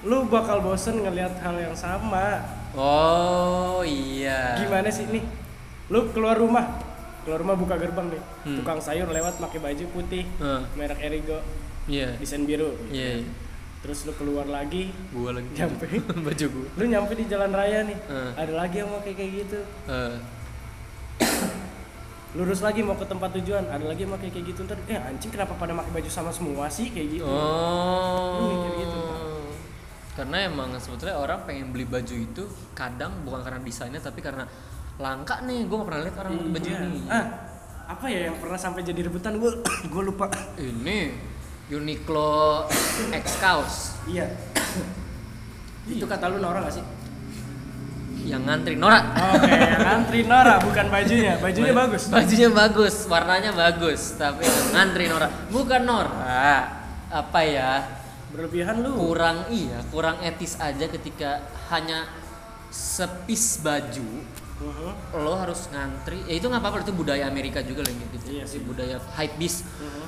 lu 0.04 0.22
bakal 0.24 0.60
bosen 0.60 1.00
ngelihat 1.00 1.34
hal 1.38 1.58
yang 1.58 1.74
sama. 1.74 2.46
oh 2.72 3.82
iya 3.82 4.60
Gimana 4.60 4.86
sih 4.88 5.08
nih? 5.08 5.24
Lu 5.88 6.12
keluar 6.12 6.36
rumah, 6.36 6.70
keluar 7.28 7.44
rumah 7.44 7.54
buka 7.54 7.76
gerbang 7.76 8.08
nih. 8.08 8.22
Hmm. 8.42 8.56
Tukang 8.56 8.80
sayur 8.80 9.04
lewat 9.04 9.36
pakai 9.36 9.60
baju 9.60 9.84
putih, 9.92 10.24
Heeh. 10.24 10.62
merek 10.72 10.96
Erigo, 10.98 11.44
iya 11.84 12.16
desain 12.16 12.42
biru. 12.42 12.72
iya 12.88 13.20
iya. 13.20 13.28
Terus 13.78 14.02
lu 14.02 14.16
keluar 14.16 14.42
lagi, 14.44 14.88
gua 15.12 15.36
lagi 15.36 15.52
Nyampe. 15.52 15.86
baju 16.26 16.44
gua 16.48 16.66
lu 16.74 16.84
nyampe 16.88 17.12
di 17.12 17.28
jalan 17.28 17.52
raya 17.52 17.84
nih. 17.84 17.98
Heeh. 18.00 18.30
Ada 18.34 18.52
lagi 18.56 18.76
yang 18.80 18.88
mau 18.88 18.98
kayak 18.98 19.16
kayak 19.16 19.32
gitu. 19.44 19.60
Heeh. 19.84 20.14
Lurus 22.36 22.60
lagi 22.60 22.80
mau 22.80 22.92
ke 22.92 23.04
tempat 23.04 23.32
tujuan, 23.40 23.64
ada 23.66 23.84
lagi 23.84 24.04
yang 24.04 24.12
mau 24.12 24.20
kayak 24.20 24.32
kayak 24.32 24.46
gitu 24.48 24.60
ntar. 24.64 24.76
Eh 24.84 24.96
anjing 24.96 25.28
kenapa 25.28 25.52
pada 25.54 25.72
pakai 25.74 25.92
baju 25.94 26.10
sama 26.10 26.28
semua 26.28 26.68
sih 26.68 26.88
kayak 26.88 27.08
gitu? 27.12 27.24
Lu 27.24 27.32
Oh. 27.32 28.40
mikir 28.42 28.72
gitu. 28.82 28.98
Karena 30.12 30.36
emang 30.44 30.74
sebetulnya 30.76 31.14
orang 31.14 31.46
pengen 31.46 31.70
beli 31.70 31.86
baju 31.86 32.10
itu 32.10 32.44
kadang 32.74 33.14
bukan 33.22 33.40
karena 33.40 33.60
desainnya 33.62 34.02
tapi 34.02 34.18
karena 34.18 34.42
langka 34.98 35.40
nih. 35.42 35.64
Gue 35.64 35.76
gak 35.78 35.88
pernah 35.88 36.02
lihat 36.04 36.16
orang 36.18 36.32
pakai 36.34 36.52
baju 36.52 36.68
Iya. 36.68 36.78
ini. 36.84 37.00
Ah, 37.08 37.24
apa 37.88 38.06
ya 38.06 38.20
yang 38.28 38.36
pernah 38.36 38.58
sampai 38.58 38.82
jadi 38.82 39.00
rebutan 39.06 39.38
gue 39.38 39.50
gue 39.92 40.02
lupa. 40.04 40.26
Ini 40.54 40.98
Uniqlo 41.68 42.64
X 43.12 43.26
Kaos 43.38 43.74
Iya. 44.04 44.26
Itu 45.84 46.04
kata 46.04 46.28
lu 46.28 46.38
Nora 46.38 46.62
gak 46.62 46.74
sih? 46.74 46.84
yang 48.26 48.44
ngantri 48.44 48.76
Nora. 48.76 49.00
Oke, 49.32 49.48
yang 49.48 49.84
antri 49.88 50.20
Nora 50.28 50.60
bukan 50.60 50.92
bajunya. 50.92 51.40
Bajunya 51.40 51.72
bagus. 51.72 52.12
Bajunya 52.12 52.50
bagus, 52.52 52.94
warnanya 53.08 53.56
bagus, 53.56 54.20
tapi 54.20 54.44
yang 54.44 54.68
ngantri 54.76 55.08
Nora. 55.08 55.32
Bukan 55.48 55.82
Nora. 55.88 56.60
Apa 57.08 57.40
ya? 57.40 57.88
Berlebihan 58.28 58.84
lu. 58.84 59.00
Kurang 59.00 59.48
iya, 59.48 59.80
kurang 59.88 60.20
etis 60.20 60.60
aja 60.60 60.84
ketika 60.92 61.40
hanya 61.72 62.04
sepis 62.68 63.64
baju 63.64 64.04
Mhm. 64.58 64.90
lo 65.16 65.32
harus 65.34 65.66
ngantri 65.68 66.18
ya 66.24 66.34
itu 66.34 66.44
nggak 66.44 66.58
apa-apa 66.58 66.82
itu 66.82 66.92
budaya 66.92 67.24
Amerika 67.24 67.58
juga 67.60 67.80
lah 67.80 67.92
gitu 67.92 68.26
Iya 68.28 68.42
Si 68.42 68.56
sih. 68.56 68.60
budaya 68.60 68.98
hype 69.12 69.36
beast 69.36 69.62
Mhm. 69.64 70.06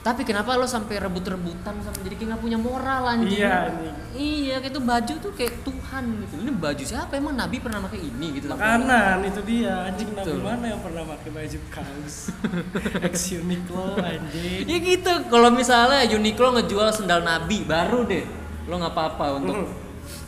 tapi 0.00 0.22
kenapa 0.22 0.54
lo 0.54 0.64
sampai 0.64 0.96
rebut-rebutan 0.96 1.76
sampai 1.76 2.00
jadi 2.00 2.14
kayak 2.14 2.28
nggak 2.30 2.40
punya 2.40 2.56
moral 2.56 3.02
anjing 3.04 3.36
Iya, 3.36 3.56
anjing. 3.68 3.94
iya 4.14 4.54
kayak 4.56 4.70
itu 4.70 4.80
baju 4.80 5.14
tuh 5.18 5.32
kayak 5.34 5.54
Tuhan 5.60 6.04
gitu 6.22 6.34
ini 6.38 6.52
baju 6.52 6.82
siapa 6.82 7.12
emang 7.14 7.34
Nabi 7.34 7.56
pernah 7.58 7.80
pakai 7.80 8.00
ini 8.00 8.26
gitu 8.32 8.46
Makanan 8.48 9.18
itu 9.24 9.40
dia. 9.42 9.74
Anjing 9.84 10.08
nabi 10.10 10.24
Betul. 10.24 10.38
mana 10.40 10.64
yang 10.68 10.80
pernah 10.80 11.02
pakai 11.08 11.30
baju 11.32 11.58
kaos? 11.68 12.16
Ex 13.06 13.14
Uniqlo 13.34 13.98
anjing. 13.98 14.62
ya 14.64 14.76
gitu 14.78 15.12
kalau 15.26 15.50
misalnya 15.50 16.06
Uniqlo 16.06 16.54
ngejual 16.54 16.88
sendal 16.92 17.20
Nabi 17.20 17.66
baru 17.66 18.06
deh 18.06 18.24
lo 18.64 18.78
nggak 18.78 18.94
apa-apa 18.94 19.26
untuk 19.36 19.58
Mhm. 19.58 19.85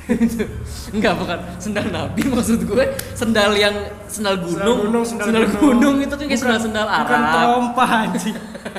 Enggak 0.94 1.14
bukan 1.16 1.38
sendal 1.56 1.86
Nabi 1.88 2.22
maksud 2.26 2.60
gue 2.62 2.84
sendal 3.12 3.52
yang 3.52 3.74
sendal 4.06 4.36
gunung 4.38 4.78
gunung, 4.82 5.04
sendal, 5.04 5.26
sendal 5.28 5.44
gunung. 5.50 5.60
gunung. 5.60 5.96
itu 6.00 6.14
kan 6.14 6.26
kayak 6.26 6.40
sendal 6.40 6.60
sendal 6.60 6.86
Arab 6.86 7.06
Bukan 7.06 7.22
trompa 7.28 7.84
anjing. 7.86 8.36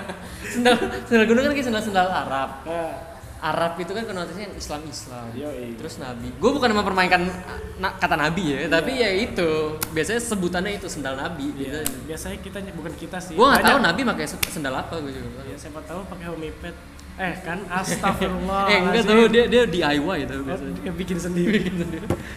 sendal 0.53 0.75
sendal 1.05 1.25
gunung 1.25 1.43
kan 1.43 1.51
kayak 1.51 1.67
sendal 1.67 1.83
sendal 1.83 2.07
Arab 2.07 2.49
Nah, 2.65 2.91
Arab 3.39 3.79
itu 3.79 3.87
kan 3.89 4.03
konotasinya 4.03 4.51
Islam 4.51 4.81
Islam 4.83 5.31
Yoi. 5.31 5.71
terus 5.73 5.95
Nabi 5.95 6.27
gue 6.29 6.51
bukan 6.51 6.71
mempermainkan 6.73 7.23
na- 7.77 7.95
kata 7.95 8.19
Nabi 8.19 8.43
ya 8.51 8.67
tapi 8.67 8.99
ya 8.99 9.07
itu 9.13 9.49
biasanya 9.89 10.19
sebutannya 10.19 10.75
itu 10.75 10.91
sendal 10.91 11.15
Nabi 11.15 11.55
iya. 11.55 11.79
gitu. 11.79 12.03
biasanya 12.03 12.35
kita 12.37 12.59
bukan 12.73 12.91
kita 12.93 13.15
sih. 13.17 13.33
gue 13.33 13.47
nggak 13.47 13.63
tahu. 13.63 13.79
Nabi 13.79 14.01
pakai 14.03 14.25
se- 14.27 14.43
sendal 14.49 14.75
apa 14.75 14.99
gue 14.99 15.13
juga 15.13 15.39
Ya, 15.45 15.55
siapa 15.55 15.79
tahu 15.81 16.03
pakai 16.05 16.27
homipad. 16.27 16.75
Eh 17.19 17.35
kan 17.37 17.59
astagfirullah. 17.67 18.63
eh 18.65 18.79
enggak 18.79 19.03
tahu 19.03 19.27
dia 19.27 19.43
dia 19.45 19.63
DIY 19.65 20.17
itu 20.23 20.35
biasanya 20.39 20.71
dia 20.73 20.91
bikin 20.93 21.17
sendiri. 21.19 21.59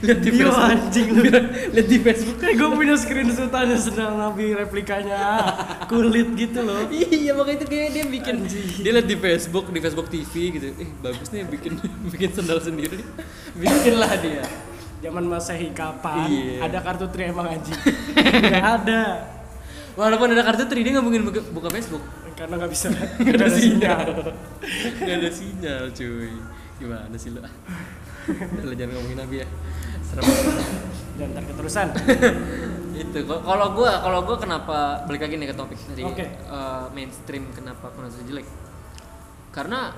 lihat 0.02 0.18
di 0.18 0.30
Facebook 0.32 0.58
anjing 0.68 1.06
lu. 1.08 1.22
lihat 1.70 1.86
di 1.86 1.98
Facebook 2.00 2.36
Kayak 2.36 2.54
gue 2.56 2.68
punya 2.72 2.94
screenshotannya 2.96 3.78
sendal 3.78 4.10
nabi 4.12 4.50
replikanya 4.52 5.22
kulit 5.86 6.34
gitu 6.34 6.60
loh. 6.60 6.90
iya 6.90 7.30
makanya 7.30 7.56
itu 7.56 7.66
kayak 7.68 7.90
dia 7.92 8.04
bikin 8.06 8.34
Anjing. 8.42 8.66
dia 8.76 8.92
lihat 8.92 9.06
di 9.06 9.16
Facebook 9.16 9.66
di 9.68 9.78
Facebook 9.78 10.08
TV 10.08 10.32
gitu 10.52 10.66
eh 10.74 10.90
bagus 10.98 11.30
nih 11.30 11.46
bikin 11.46 11.72
bikin 12.12 12.30
sendal 12.32 12.58
sendiri 12.58 12.98
bikin 13.54 13.94
lah 13.94 14.12
dia 14.16 14.42
Zaman 14.98 15.24
masehi 15.24 15.70
kapan 15.70 16.26
Iya. 16.26 16.62
ada 16.62 16.78
kartu 16.80 17.06
tri 17.06 17.26
emang 17.26 17.46
anjing? 17.48 17.74
Gak 18.44 18.66
ada. 18.80 19.02
walaupun 19.92 20.30
ada 20.30 20.42
kartu 20.42 20.62
tri 20.64 20.80
dia 20.80 20.94
nggak 20.94 21.02
mungkin 21.02 21.22
buka, 21.24 21.40
buka 21.50 21.68
Facebook 21.70 22.02
Karena 22.36 22.54
nggak 22.58 22.72
bisa. 22.72 22.86
nggak 23.20 23.36
ada 23.36 23.48
sinyal. 23.48 24.08
nggak 25.02 25.16
ada 25.20 25.30
sinyal 25.30 25.84
cuy. 25.92 26.32
Gimana 26.80 27.14
sih 27.14 27.30
Udah 27.32 27.44
lah, 28.66 28.76
jangan 28.76 28.92
ngomongin 28.98 29.18
nabi 29.18 29.36
ya. 29.42 29.46
Serem. 30.06 30.24
Dan 31.18 31.26
ntar 31.36 31.44
keterusan. 31.46 31.88
Itu 33.02 33.18
kalau 33.24 33.66
gua 33.72 33.92
kalau 34.04 34.20
gua 34.24 34.36
kenapa 34.36 35.02
balik 35.08 35.24
lagi 35.26 35.34
nih 35.40 35.48
ke 35.48 35.56
topik 35.56 35.80
tadi 35.80 36.04
Oke. 36.04 36.28
eh, 36.28 36.84
mainstream 36.92 37.48
kenapa 37.56 37.88
kualitasnya 37.92 38.24
jelek? 38.28 38.46
Karena 39.52 39.92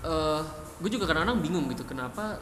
eh 0.00 0.40
gue 0.80 0.88
juga 0.88 1.12
kadang-kadang 1.12 1.44
bingung 1.44 1.68
gitu 1.68 1.84
kenapa 1.84 2.40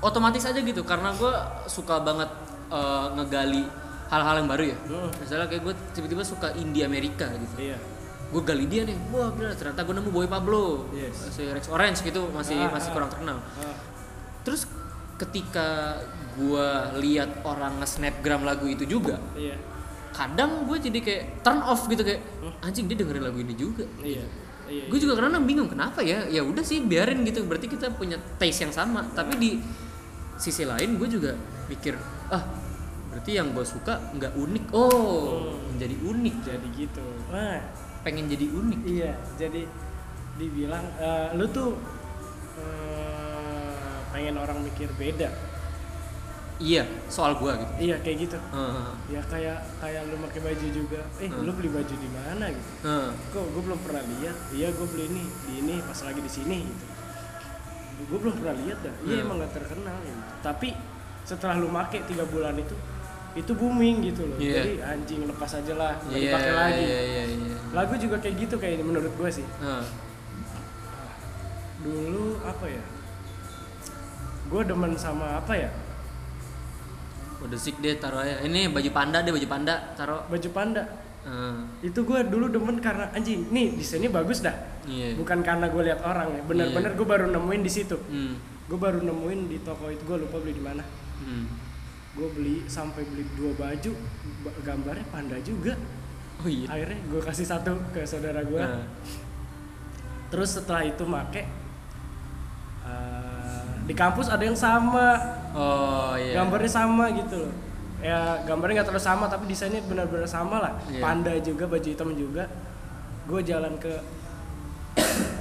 otomatis 0.00 0.48
aja 0.48 0.56
gitu 0.64 0.80
karena 0.80 1.12
gua 1.14 1.64
suka 1.70 2.00
banget 2.02 2.30
eh, 2.72 3.06
ngegali 3.20 3.62
hal-hal 4.06 4.34
yang 4.42 4.48
baru 4.50 4.64
ya. 4.70 4.78
Hmm. 4.86 5.10
misalnya 5.18 5.46
kayak 5.50 5.62
gue 5.66 5.74
tiba-tiba 5.94 6.22
suka 6.22 6.54
indie 6.58 6.86
Amerika 6.86 7.26
gitu. 7.26 7.70
Iya 7.70 7.78
gue 8.26 8.42
gali 8.42 8.66
dia 8.66 8.82
nih 8.82 8.96
wah 9.14 9.30
bener 9.30 9.54
ternyata 9.54 9.86
gue 9.86 9.94
nemu 9.94 10.10
Boy 10.10 10.26
Pablo. 10.26 10.90
Yes. 10.90 11.30
si 11.30 11.46
Rex 11.46 11.70
Orange 11.70 12.02
gitu 12.02 12.26
masih 12.34 12.58
Ah, 12.58 12.74
masih 12.74 12.90
ah. 12.90 12.94
kurang 12.94 13.10
terkenal. 13.10 13.38
Ah, 13.38 13.76
terus 14.42 14.66
ketika 15.16 16.00
gue 16.36 16.68
lihat 17.00 17.40
orang 17.46 17.80
nge-snapgram 17.80 18.44
lagu 18.44 18.68
itu 18.68 18.84
juga 18.84 19.16
iya. 19.32 19.56
kadang 20.12 20.68
gue 20.68 20.76
jadi 20.76 20.98
kayak 21.00 21.22
turn 21.40 21.64
off 21.64 21.88
gitu 21.88 22.04
kayak 22.04 22.20
anjing 22.60 22.84
dia 22.84 23.00
dengerin 23.00 23.24
lagu 23.24 23.38
ini 23.40 23.54
juga. 23.56 23.88
Iya 24.02 24.24
iya 24.66 24.84
gue 24.90 24.98
juga 24.98 25.22
kadang 25.22 25.46
bingung 25.46 25.70
kenapa 25.70 26.02
ya? 26.02 26.26
Ya 26.26 26.42
udah 26.42 26.60
sih 26.66 26.82
biarin 26.82 27.22
gitu 27.22 27.46
berarti 27.46 27.70
kita 27.70 27.94
punya 27.94 28.18
taste 28.36 28.66
yang 28.66 28.74
sama. 28.74 29.06
Tapi 29.14 29.38
di 29.38 29.50
sisi 30.36 30.66
lain 30.66 30.98
gue 31.00 31.08
juga 31.08 31.32
mikir 31.70 31.96
ah 32.28 32.44
berarti 33.14 33.32
yang 33.32 33.54
gue 33.54 33.64
suka 33.64 34.12
nggak 34.18 34.34
unik. 34.36 34.64
Oh 34.74 35.56
menjadi 35.72 35.96
unik. 36.02 36.36
Jadi 36.44 36.68
gitu. 36.76 37.04
Wah 37.32 37.85
pengen 38.06 38.30
jadi 38.30 38.46
unik 38.46 38.80
iya 38.86 39.12
jadi 39.34 39.66
dibilang 40.36 40.86
eh, 40.96 41.28
lu 41.34 41.50
tuh 41.50 41.74
eh, 42.56 43.98
pengen 44.08 44.36
orang 44.36 44.62
mikir 44.62 44.86
beda 44.94 45.28
iya 46.56 46.86
soal 47.06 47.36
gue 47.36 47.52
gitu 47.52 47.72
iya 47.82 47.96
kayak 47.98 48.16
gitu 48.22 48.38
Heeh. 48.40 48.88
ya 49.10 49.20
kayak 49.22 49.58
kayak 49.76 50.02
lu 50.06 50.16
pakai 50.22 50.40
baju 50.42 50.66
juga 50.70 51.00
eh 51.18 51.28
Hmm. 51.28 51.44
lu 51.44 51.52
beli 51.52 51.68
baju 51.68 51.94
di 51.94 52.08
mana 52.08 52.46
gitu 52.48 52.70
Heeh. 52.82 53.10
kok 53.28 53.44
gue 53.44 53.62
belum 53.62 53.80
pernah 53.82 54.02
lihat 54.06 54.36
iya 54.54 54.68
gue 54.70 54.86
beli 54.86 55.04
ini 55.06 55.22
di 55.44 55.52
ini 55.60 55.74
pas 55.82 55.98
lagi 56.00 56.20
di 56.22 56.30
sini 56.30 56.58
gitu 56.64 56.84
gue 58.06 58.18
belum 58.18 58.34
pernah 58.38 58.56
lihat 58.56 58.78
dah 58.80 58.94
iya 59.02 59.14
Hmm. 59.18 59.24
emang 59.26 59.36
gak 59.42 59.52
terkenal 59.52 59.96
gitu. 60.00 60.20
tapi 60.40 60.68
setelah 61.26 61.58
lu 61.58 61.68
make 61.68 61.98
tiga 62.06 62.24
bulan 62.24 62.54
itu 62.54 62.76
itu 63.36 63.52
booming 63.52 63.96
gitu 64.02 64.24
loh. 64.24 64.36
Iya. 64.36 64.54
jadi 64.58 64.72
anjing 64.88 65.20
lepas 65.24 65.50
aja 65.52 65.72
lah 65.76 65.92
nggak 66.02 66.16
Iya, 66.16 66.30
dipakai 66.32 66.52
lagi. 66.52 66.82
iya, 66.82 67.00
iya, 67.02 67.22
iya. 67.28 67.56
lagu 67.70 67.94
juga 67.94 68.16
kayak 68.16 68.36
gitu 68.40 68.54
kayak 68.56 68.80
menurut 68.80 69.12
gue 69.12 69.30
sih. 69.30 69.46
Heeh. 69.60 69.84
dulu 71.76 72.40
apa 72.42 72.66
ya? 72.66 72.82
Gue 74.46 74.62
demen 74.62 74.96
sama 74.96 75.38
apa 75.38 75.52
ya? 75.54 75.70
Udah 77.38 77.54
sik 77.54 77.78
deh 77.78 77.94
taruh 77.94 78.18
aja. 78.18 78.40
Ini 78.40 78.72
baju 78.72 78.90
panda 78.90 79.20
deh 79.20 79.30
baju 79.30 79.46
panda 79.46 79.74
taruh. 79.94 80.24
Baju 80.26 80.48
panda. 80.50 80.82
Heeh. 81.26 81.58
itu 81.82 82.00
gue 82.00 82.20
dulu 82.24 82.46
demen 82.48 82.78
karena 82.78 83.10
anjing 83.10 83.50
nih 83.50 83.74
desainnya 83.74 84.08
bagus 84.08 84.40
dah. 84.40 84.54
Iya. 84.86 85.18
Bukan 85.18 85.42
karena 85.42 85.66
gue 85.66 85.82
lihat 85.84 86.00
orang 86.00 86.30
ya 86.32 86.42
bener-bener 86.42 86.94
gue 86.94 87.02
baru 87.04 87.26
nemuin 87.28 87.62
di 87.62 87.72
situ. 87.72 87.98
Hmm. 88.00 88.38
gue 88.66 88.74
baru 88.74 88.98
nemuin 88.98 89.46
di 89.46 89.62
toko 89.62 89.86
itu 89.86 90.02
gue 90.02 90.18
lupa 90.22 90.38
beli 90.38 90.54
di 90.54 90.62
mana. 90.62 90.82
Hmm. 91.18 91.46
Gue 92.16 92.28
beli 92.32 92.56
sampai 92.66 93.04
beli 93.04 93.28
dua 93.32 93.52
baju 93.54 93.92
ba- 94.40 94.56
gambarnya 94.62 95.06
panda 95.06 95.36
juga. 95.38 95.76
Oh 96.36 96.48
iya? 96.48 96.64
Akhirnya 96.66 96.98
gue 97.06 97.20
kasih 97.22 97.44
satu 97.44 97.76
ke 97.90 98.00
saudara 98.02 98.40
gue 98.40 98.56
Nah. 98.56 98.84
terus 100.26 100.52
setelah 100.52 100.82
itu 100.82 101.04
make 101.04 101.44
eh, 102.82 103.62
di 103.84 103.94
kampus 103.94 104.26
ada 104.26 104.42
yang 104.42 104.56
sama. 104.56 105.16
Oh 105.52 106.12
iya. 106.16 106.40
Gambarnya 106.40 106.70
sama 106.70 107.12
gitu 107.12 107.36
loh. 107.38 107.52
Ya 108.00 108.38
gambarnya 108.42 108.80
nggak 108.80 108.88
terlalu 108.88 109.04
sama 109.04 109.24
tapi 109.26 109.44
desainnya 109.46 109.80
benar-benar 109.82 110.26
sama 110.26 110.56
lah. 110.58 110.72
Iya. 110.86 111.00
panda 111.00 111.32
juga 111.38 111.64
baju 111.66 111.84
hitam 111.86 112.10
juga. 112.12 112.44
Gue 113.24 113.40
jalan 113.42 113.76
ke 113.76 113.92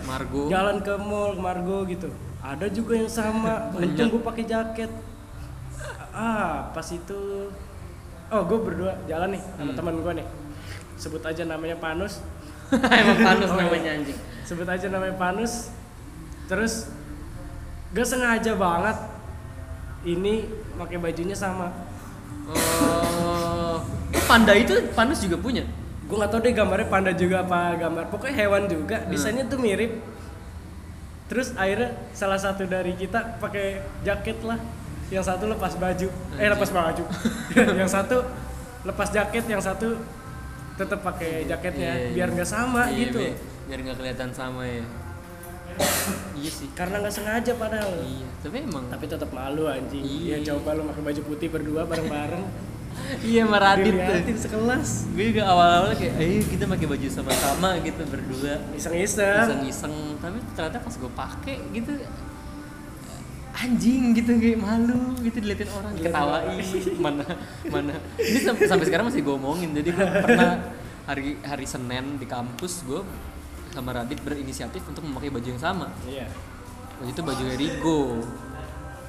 Margo. 0.04 0.48
Jalan 0.48 0.78
ke 0.80 0.94
mall 0.98 1.36
Margo 1.36 1.84
gitu. 1.86 2.10
Ada 2.40 2.70
juga 2.70 2.94
yang 2.96 3.10
sama. 3.10 3.68
Untung 3.76 4.12
gue 4.12 4.22
pakai 4.22 4.44
jaket 4.44 4.92
ah 6.16 6.72
pas 6.72 6.88
itu 6.88 7.52
oh 8.26 8.42
gue 8.42 8.58
berdua 8.58 8.96
jalan 9.06 9.36
nih 9.36 9.44
sama 9.44 9.68
Hmm. 9.68 9.76
teman 9.76 9.96
gue 10.00 10.14
nih. 10.16 10.28
Sebut 10.96 11.20
aja 11.22 11.44
namanya 11.44 11.76
Panus. 11.76 12.24
Emang 12.72 13.20
panus 13.22 13.52
Oh, 13.52 13.60
iya. 13.60 13.68
namanya 13.68 13.90
anjing. 13.94 14.18
Sebut 14.42 14.66
aja 14.66 14.88
namanya 14.88 15.16
Panus. 15.16 15.70
Terus 16.48 16.88
gak 17.92 18.08
sengaja 18.08 18.56
banget 18.56 18.98
ini 20.04 20.48
pakai 20.74 20.98
bajunya 20.98 21.36
sama. 21.36 21.70
Oh 22.48 23.82
panda 24.26 24.54
itu 24.54 24.74
panus 24.94 25.20
juga 25.20 25.38
punya? 25.38 25.62
Gue 26.06 26.16
nggak 26.16 26.32
tahu 26.32 26.40
deh 26.42 26.54
gambarnya 26.54 26.88
panda 26.88 27.12
juga 27.12 27.42
apa 27.42 27.76
gambar. 27.76 28.10
Pokoknya 28.10 28.36
hewan 28.40 28.64
juga 28.66 28.98
Hmm. 29.00 29.10
desainnya 29.10 29.46
tuh 29.46 29.60
mirip. 29.60 30.02
Terus 31.26 31.54
akhirnya 31.54 31.94
salah 32.14 32.38
satu 32.38 32.64
dari 32.64 32.94
kita 32.94 33.38
pakai 33.38 33.82
jaket 34.02 34.38
lah 34.42 34.62
yang 35.08 35.22
satu 35.22 35.46
lepas 35.46 35.74
baju. 35.76 36.08
Eh 36.36 36.48
lepas 36.48 36.70
baju. 36.70 37.04
Yang 37.80 37.92
satu 37.92 38.18
lepas 38.82 39.10
jaket 39.10 39.46
yang 39.46 39.58
satu 39.60 39.98
tetap 40.76 41.00
pakai 41.00 41.46
jaketnya 41.46 41.92
Iya, 41.92 42.04
iya. 42.04 42.14
biar 42.14 42.28
nggak 42.32 42.46
sama 42.48 42.90
Iya, 42.90 42.98
gitu. 43.06 43.20
bi- 43.20 43.38
biar 43.66 43.80
nggak 43.82 43.98
kelihatan 43.98 44.30
sama 44.30 44.62
ya. 44.64 44.84
Iya 46.38 46.52
sih. 46.52 46.68
Karena 46.72 47.02
nggak 47.02 47.14
sengaja 47.14 47.52
padahal. 47.56 47.92
Iya 48.00 48.28
tapi 48.40 48.62
emang 48.62 48.86
tapi 48.86 49.06
tetap 49.06 49.30
malu 49.30 49.66
anjing. 49.66 50.02
Iya. 50.02 50.38
ya 50.38 50.54
coba 50.54 50.74
lu 50.74 50.86
pakai 50.86 51.04
baju 51.04 51.22
putih 51.24 51.48
berdua 51.50 51.82
bareng-bareng. 51.84 52.46
Iya 53.22 53.44
meradit 53.44 53.92
tuh. 53.92 54.40
sekelas. 54.40 55.12
Gue 55.12 55.36
juga 55.36 55.44
awal-awal 55.46 55.92
kayak 55.94 56.16
ayo 56.16 56.40
kita 56.42 56.64
pakai 56.64 56.88
baju 56.88 57.08
sama-sama 57.12 57.76
gitu 57.84 58.02
berdua. 58.08 58.56
Iseng-iseng. 58.72 59.44
Iseng-iseng. 59.44 59.94
Tapi 60.16 60.38
ternyata 60.56 60.80
pas 60.80 60.96
gue 60.96 61.12
pakai 61.12 61.56
gitu 61.72 61.92
anjing 63.56 64.12
gitu 64.12 64.36
kayak 64.36 64.60
malu 64.60 65.16
gitu 65.24 65.38
diliatin 65.40 65.70
orang. 65.72 65.92
Ketawain. 65.96 66.60
Mana 67.04 67.26
mana. 67.72 67.96
Ini 68.20 68.40
sam- 68.44 68.60
sampai 68.60 68.86
sekarang 68.86 69.06
masih 69.08 69.24
gue 69.24 69.36
omongin. 69.36 69.72
Jadi 69.72 69.90
gue 69.96 70.08
pernah 70.22 70.60
hari 71.08 71.40
hari 71.42 71.66
Senin 71.66 72.20
di 72.20 72.28
kampus 72.28 72.84
gue 72.84 73.00
sama 73.72 73.92
Radit 73.96 74.20
berinisiatif 74.24 74.84
untuk 74.88 75.08
memakai 75.08 75.32
baju 75.32 75.48
yang 75.48 75.62
sama. 75.62 75.88
Iya. 76.04 76.28
Waktu 77.00 77.12
itu 77.12 77.22
baju 77.24 77.46
Rigo 77.56 78.02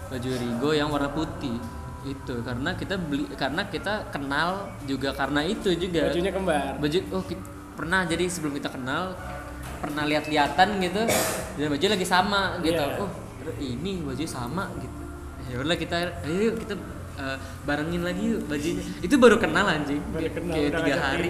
baju 0.06 0.30
Rigo 0.38 0.70
yang 0.70 0.88
warna 0.94 1.10
putih. 1.10 1.58
Itu 2.06 2.38
karena 2.46 2.78
kita 2.78 2.94
beli 3.02 3.26
karena 3.34 3.66
kita 3.66 4.14
kenal 4.14 4.70
juga 4.86 5.10
karena 5.10 5.42
itu 5.42 5.74
juga. 5.74 6.06
Bajunya 6.06 6.30
kembar. 6.30 6.78
Baju 6.78 6.98
oh 7.18 7.22
pernah. 7.74 8.06
Jadi 8.06 8.30
sebelum 8.30 8.54
kita 8.54 8.70
kenal 8.70 9.18
pernah 9.82 10.06
lihat-lihatan 10.06 10.78
gitu. 10.86 11.02
Dan 11.58 11.66
baju 11.66 11.86
lagi 11.90 12.06
sama 12.06 12.62
gitu. 12.62 12.78
Iya. 12.78 13.02
oh 13.02 13.25
ini 13.56 14.00
baju 14.00 14.24
sama 14.24 14.68
gitu. 14.76 15.02
Ya 15.46 15.56
udah 15.58 15.76
kita 15.76 15.96
ayo 16.22 16.54
kita 16.54 16.74
eh, 17.16 17.36
barengin 17.62 18.02
lagi 18.02 18.22
yuk 18.28 18.46
bajunya. 18.46 18.82
Itu 18.98 19.14
baru 19.16 19.36
kenal 19.36 19.64
anjing. 19.64 20.02
Baru 20.08 20.20
Kayak- 20.20 20.34
kenal, 20.34 20.52
kayak 20.52 20.68
udah 20.68 20.80
tiga 20.82 20.96
hari. 20.98 21.28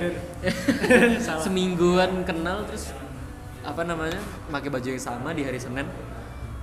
semingguan 1.44 2.22
kenal 2.22 2.64
terus 2.64 2.90
apa 3.60 3.82
namanya 3.82 4.18
pakai 4.48 4.70
baju 4.70 4.88
yang 4.88 5.02
sama 5.02 5.30
di 5.30 5.42
hari 5.42 5.58
Senin. 5.58 5.86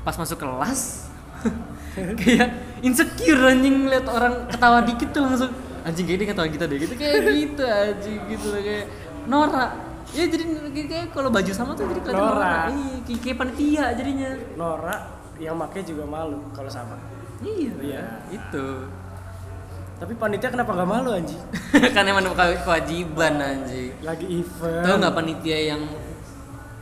Pas 0.02 0.16
masuk 0.16 0.36
kelas 0.36 1.08
kayak 2.20 2.50
insecure 2.82 3.44
anjing 3.44 3.88
lihat 3.88 4.08
orang 4.08 4.48
ketawa 4.48 4.82
dikit 4.82 5.10
tuh 5.12 5.24
langsung. 5.24 5.52
Anjing 5.84 6.06
kayak 6.06 6.20
dia 6.20 6.28
ketawa 6.32 6.48
kita 6.48 6.66
deh 6.66 6.78
gitu. 6.80 6.94
Kayak 6.96 7.22
gitu 7.30 7.64
anjing 7.64 8.20
gitu 8.30 8.48
kayak 8.56 8.86
norak. 9.26 9.72
Ya 10.14 10.30
jadi 10.30 10.44
kayak 10.70 11.08
kalau 11.10 11.28
baju 11.28 11.52
sama 11.52 11.74
tuh 11.74 11.88
jadi 11.88 12.02
kelihatan 12.02 12.22
Norak. 12.22 12.68
norak. 12.70 12.70
Iya 13.08 13.18
kayak 13.20 13.38
panitia 13.38 13.86
jadinya. 13.94 14.30
Nora 14.56 14.98
yang 15.44 15.54
make 15.54 15.80
juga 15.82 16.04
malu 16.04 16.40
kalau 16.50 16.68
sama. 16.68 16.96
Iya. 17.40 17.72
Iya. 17.78 18.04
itu 18.32 18.68
tapi 19.94 20.16
panitia 20.16 20.50
kenapa 20.50 20.74
gak 20.74 20.90
malu 20.90 21.12
anjing? 21.12 21.40
Kan 21.96 22.04
emang 22.04 22.28
ke- 22.28 22.60
kewajiban 22.60 23.34
anjing. 23.36 23.96
Lagi 24.00 24.26
event. 24.28 24.84
Tahu 24.84 24.96
nggak 24.98 25.16
panitia 25.16 25.58
yang 25.70 25.82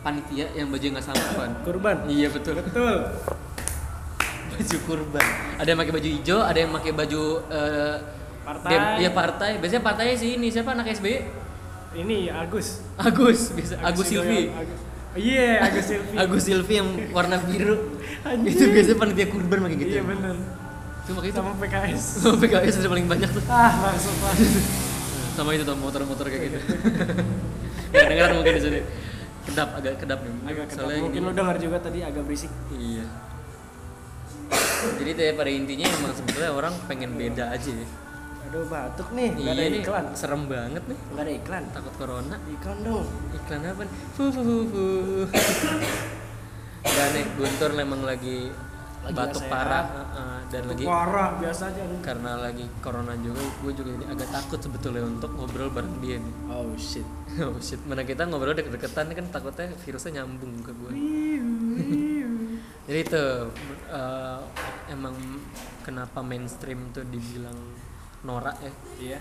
panitia 0.02 0.46
yang 0.52 0.68
baju 0.68 0.86
nggak 0.88 1.06
sama 1.06 1.22
kan 1.36 1.52
kurban. 1.62 1.98
Iya 2.08 2.34
betul. 2.34 2.58
Betul. 2.58 3.14
Baju 4.52 4.78
kurban. 4.84 5.26
Ada 5.56 5.68
yang 5.68 5.80
pakai 5.80 5.94
baju 5.94 6.10
hijau 6.10 6.40
ada 6.42 6.58
yang 6.58 6.72
pakai 6.72 6.92
baju 6.92 7.22
eh, 7.48 7.96
Partai. 8.42 8.70
dem- 8.70 8.94
iya 9.00 9.10
partai. 9.12 9.52
Biasanya 9.58 9.84
partainya 9.84 10.16
sih 10.18 10.30
ini 10.36 10.48
siapa? 10.50 10.74
Anak 10.74 10.90
SBY 10.90 11.16
ini 11.94 12.26
Agus. 12.26 12.82
Agus 12.96 13.54
biasa 13.54 13.76
Agus, 13.82 14.06
Silvi. 14.08 14.50
Agus- 14.50 14.82
iya 15.16 15.60
Agus 15.68 15.86
Silvi. 15.92 16.16
Agus 16.16 16.42
Silvi 16.48 16.74
yang 16.80 16.90
warna 17.12 17.38
biru. 17.44 18.00
Anjing. 18.22 18.54
itu 18.54 18.64
biasanya 18.70 18.98
panitia 19.02 19.28
kurban 19.28 19.58
pakai 19.66 19.78
gitu. 19.82 19.92
Iya 19.98 20.04
bener. 20.06 20.36
Itu 21.02 21.12
makanya 21.18 21.32
itu 21.34 21.40
sama 21.42 21.52
PKS 21.58 22.04
sama 22.22 22.36
PKS 22.38 22.74
sudah 22.80 22.92
paling 22.94 23.08
banyak 23.10 23.30
tuh. 23.34 23.44
Ah 23.50 23.72
maksud 23.82 24.16
lah 24.24 24.36
sama 25.36 25.50
itu 25.56 25.64
tuh 25.64 25.76
motor-motor 25.80 26.26
kayak 26.28 26.44
gitu. 26.52 26.60
Kadang-kadang 27.96 28.36
mungkin 28.40 28.54
di 28.56 28.62
sini. 28.62 28.80
Kedap 29.42 29.70
agak 29.74 29.94
kedap 30.00 30.20
nih. 30.22 30.34
Agak 30.48 30.66
kedap. 30.70 30.86
Soalnya 30.86 31.02
mungkin 31.02 31.22
lo 31.28 31.32
dengar 31.34 31.56
juga 31.58 31.78
tadi 31.82 32.00
agak 32.06 32.24
berisik. 32.24 32.52
Iya. 32.78 33.06
Jadi 35.02 35.12
deh 35.14 35.30
pada 35.38 35.50
intinya 35.50 35.88
emang 35.88 36.14
sebetulnya 36.14 36.52
orang 36.52 36.74
pengen 36.90 37.16
beda 37.16 37.54
aja 37.54 37.72
ya. 37.72 37.88
Aduh 38.42 38.66
batuk 38.66 39.10
nih, 39.12 39.30
nggak 39.32 39.48
ada 39.50 39.62
iya 39.62 39.70
nih 39.70 39.82
iklan. 39.82 40.06
serem 40.12 40.44
banget 40.46 40.84
nih 40.84 40.98
Nggak 41.08 41.24
ada 41.24 41.34
iklan. 41.34 41.64
takut 41.72 41.94
corona 41.96 42.36
Iklan 42.48 42.78
dong. 42.82 43.06
iklan 43.32 43.62
apa 43.64 43.82
nih 43.84 43.94
fu 44.12 44.24
fu 44.28 44.42
fu 44.42 44.58
fu 44.66 44.84
Enggak 46.82 47.08
nih 47.12 47.26
Guntur 47.32 47.72
memang 47.72 48.02
lagi, 48.02 48.50
Lagi 49.02 49.14
batuk 49.14 49.44
parah 49.48 49.86
heeh, 49.88 50.38
dan 50.48 50.62
lagi 50.68 50.84
Parah 50.84 51.30
biasa 51.36 51.64
aja. 51.70 51.82
nih. 51.84 52.00
karena 52.02 52.32
lagi 52.40 52.66
corona 52.80 53.14
juga 53.16 53.40
gue 53.40 53.72
juga 53.72 53.90
ini 53.92 54.06
agak 54.06 54.30
takut 54.32 54.60
sebetulnya 54.60 55.04
untuk 55.04 55.32
ngobrol 55.32 55.70
bareng 55.70 55.96
dia 56.00 56.18
nih 56.18 56.34
Oh 56.48 56.74
shit. 56.76 57.06
oh 57.42 57.58
shit 57.58 57.82
mana 57.84 58.02
kita 58.02 58.26
ngobrol 58.26 58.52
deket-deketan 58.52 59.10
kan 59.12 59.26
takutnya 59.28 59.70
virusnya 59.76 60.12
nyambung 60.20 60.54
ke 60.60 60.72
gue 60.72 60.92
jadi 62.84 63.00
itu 63.00 63.24
eh, 63.88 64.40
emang 64.90 65.16
kenapa 65.82 66.20
mainstream 66.20 66.90
tuh 66.92 67.06
dibilang 67.06 67.56
norak 68.22 68.58
ya 68.58 68.72
Iya. 68.98 69.20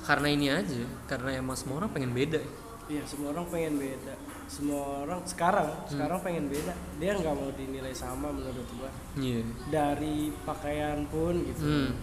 karena 0.00 0.28
ini 0.28 0.46
aja 0.48 0.84
karena 1.06 1.30
emang 1.34 1.54
semua 1.54 1.78
orang 1.78 1.90
pengen 1.90 2.12
beda 2.12 2.36
ya. 2.36 2.50
Iya, 2.90 3.06
semua 3.06 3.30
orang 3.30 3.46
pengen 3.46 3.78
beda. 3.78 4.14
Semua 4.50 5.06
orang 5.06 5.22
sekarang, 5.22 5.70
sekarang 5.86 6.18
pengen 6.20 6.50
beda. 6.50 6.74
Dia 6.98 7.14
nggak 7.14 7.32
mau 7.32 7.46
dinilai 7.54 7.94
sama 7.94 8.34
menurut 8.34 8.66
gua. 8.74 8.90
iya 9.14 9.46
Dari 9.70 10.34
pakaian 10.42 11.06
pun 11.06 11.38
gitu. 11.38 11.62
hmm. 11.62 11.94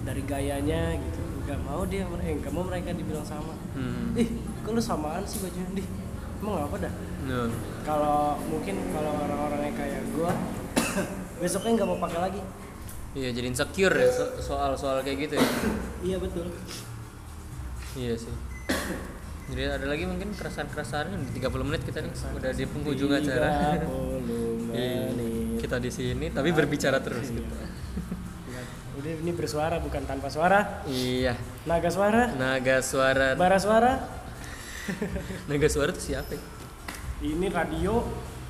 Dari 0.00 0.22
gayanya 0.24 0.92
gitu. 0.92 1.20
Nggak 1.44 1.60
mau 1.60 1.82
dia 1.84 2.04
eh 2.04 2.34
nggak 2.36 2.52
mau 2.52 2.60
mereka 2.62 2.92
dibilang 2.92 3.24
sama. 3.24 3.56
Hmm. 3.72 4.12
Ih, 4.12 4.28
kok 4.60 4.72
lu 4.72 4.80
samaan 4.80 5.24
sih 5.24 5.40
bajunya? 5.40 5.80
Dih, 5.80 5.88
emang 6.40 6.60
apa 6.60 6.76
dah? 6.78 6.92
Nah, 7.24 7.48
Kalau 7.80 8.36
mungkin 8.44 8.76
kalau 8.92 9.12
orang-orang 9.18 9.72
yang 9.72 9.76
kayak 9.76 10.02
gua 10.12 10.32
besoknya 11.40 11.80
nggak 11.80 11.88
mau 11.88 11.98
pakai 11.98 12.20
lagi. 12.22 12.40
Iya 13.12 13.28
jadi 13.30 13.46
insecure 13.46 13.90
ya 13.92 14.08
so- 14.08 14.38
soal-soal 14.40 15.02
kayak 15.02 15.18
gitu 15.20 15.34
ya 15.34 15.46
Iya 16.00 16.16
betul. 16.16 16.46
iya 17.92 18.14
sih 18.14 18.30
jadi 19.50 19.74
ada 19.74 19.86
lagi 19.86 20.06
mungkin 20.06 20.30
keresahan-keresahan 20.32 21.10
di 21.26 21.30
30 21.36 21.50
menit 21.64 21.82
kita 21.82 21.98
nih 22.00 22.12
udah 22.32 22.50
di 22.50 22.64
penghujung 22.64 23.10
acara 23.10 23.48
30 23.82 24.70
Iya, 24.70 25.10
menit. 25.10 25.58
kita 25.60 25.76
di 25.76 25.90
sini 25.90 26.26
tapi 26.30 26.50
berbicara 26.50 26.98
terus 26.98 27.26
gitu 27.26 27.42
Nggak, 27.42 28.64
Udah 28.96 29.12
ini 29.16 29.32
bersuara 29.32 29.76
bukan 29.76 30.02
tanpa 30.04 30.28
suara. 30.28 30.86
iya 30.86 31.34
Naga 31.62 31.90
suara, 31.90 32.30
naga 32.30 32.78
suara 32.80 33.34
bara 33.34 33.58
suara. 33.58 33.92
naga 35.48 35.66
suara 35.66 35.90
itu 35.90 36.02
siapa 36.04 36.30
ya? 36.30 36.42
Ini 37.20 37.46
radio. 37.48 38.00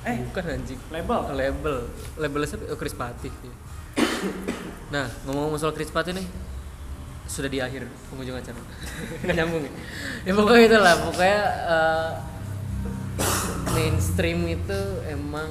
Eh, 0.01 0.17
bukan 0.23 0.43
anjing 0.51 0.79
label. 0.87 1.19
label 1.31 1.75
labelnya 2.15 2.47
siapa 2.47 2.63
oh 2.67 2.77
Chris 2.77 2.93
Patih 2.93 3.29
ya. 3.29 3.53
Nah 4.89 5.07
ngomong-ngomong 5.23 5.57
soal 5.57 5.71
Chris 5.71 5.89
Patih 5.89 6.13
nih 6.13 6.27
sudah 7.25 7.47
di 7.47 7.57
akhir 7.57 7.87
penghujung 8.07 8.35
acara. 8.35 8.59
Nggak 9.23 9.35
nyambung. 9.39 9.63
Ya 9.63 9.71
ya 10.21 10.31
pokoknya 10.35 10.63
itulah 10.67 10.95
pokoknya 11.01 11.39
eh, 11.63 12.09
mainstream 13.71 14.39
itu 14.45 14.79
emang 15.07 15.47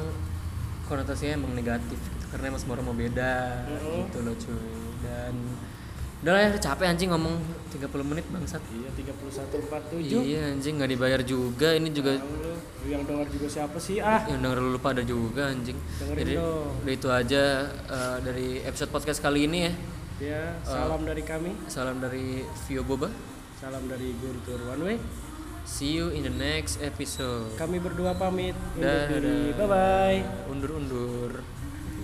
konotasinya 0.84 1.38
emang 1.38 1.54
negatif 1.54 1.96
gitu 1.96 2.24
karena 2.28 2.52
emang 2.52 2.60
semua 2.60 2.74
orang 2.76 2.86
mau 2.86 2.98
beda 2.98 3.64
Mhm. 3.64 3.96
gitu 4.06 4.18
loh 4.20 4.34
cuy. 4.36 4.60
Dan 5.00 5.34
udah 6.20 6.30
lah 6.30 6.40
ya 6.42 6.48
capek 6.54 6.86
anjing 6.86 7.08
ngomong 7.08 7.32
30 7.70 7.88
menit 8.04 8.28
bangsat 8.28 8.60
Iya, 8.68 8.88
3147. 8.92 10.20
iya 10.20 10.52
anjing 10.52 10.76
nggak 10.76 10.90
dibayar 10.90 11.20
juga 11.22 11.72
ini 11.72 11.88
juga. 11.90 12.20
Lu 12.20 12.52
yang 12.86 13.04
dengar 13.04 13.24
juga 13.26 13.46
siapa 13.46 13.76
sih? 13.76 13.98
Ah, 13.98 14.24
yang 14.24 14.40
denger 14.40 14.60
lu 14.60 14.76
pada 14.76 15.00
juga 15.00 15.48
anjing 15.48 15.76
Dengerin 15.96 16.18
jadi 16.18 16.32
dong. 16.36 16.72
udah 16.80 16.92
itu 16.92 17.08
aja 17.08 17.42
eh, 17.72 18.16
dari 18.20 18.48
episode 18.60 18.90
podcast 18.90 19.20
kali 19.20 19.44
ini 19.44 19.58
ya 19.64 19.72
ya, 20.20 20.42
salam 20.60 21.00
dari 21.02 21.24
kami. 21.24 21.56
salam 21.66 21.96
dari 21.96 22.44
Vio 22.68 22.84
Boba 22.84 23.08
Salam 23.56 23.84
dari 23.84 24.12
Guntur 24.14 24.60
One 24.66 24.82
Way. 24.82 24.96
see 25.64 25.92
you 25.94 26.08
in 26.08 26.20
the 26.20 26.32
next 26.32 26.80
episode 26.80 27.52
Kami 27.54 27.76
berdua 27.76 28.12
pamit 28.12 28.56
undur 28.74 29.08
diri. 29.08 29.52
Bye 29.52 29.68
bye. 29.68 30.20
undur 30.48 30.80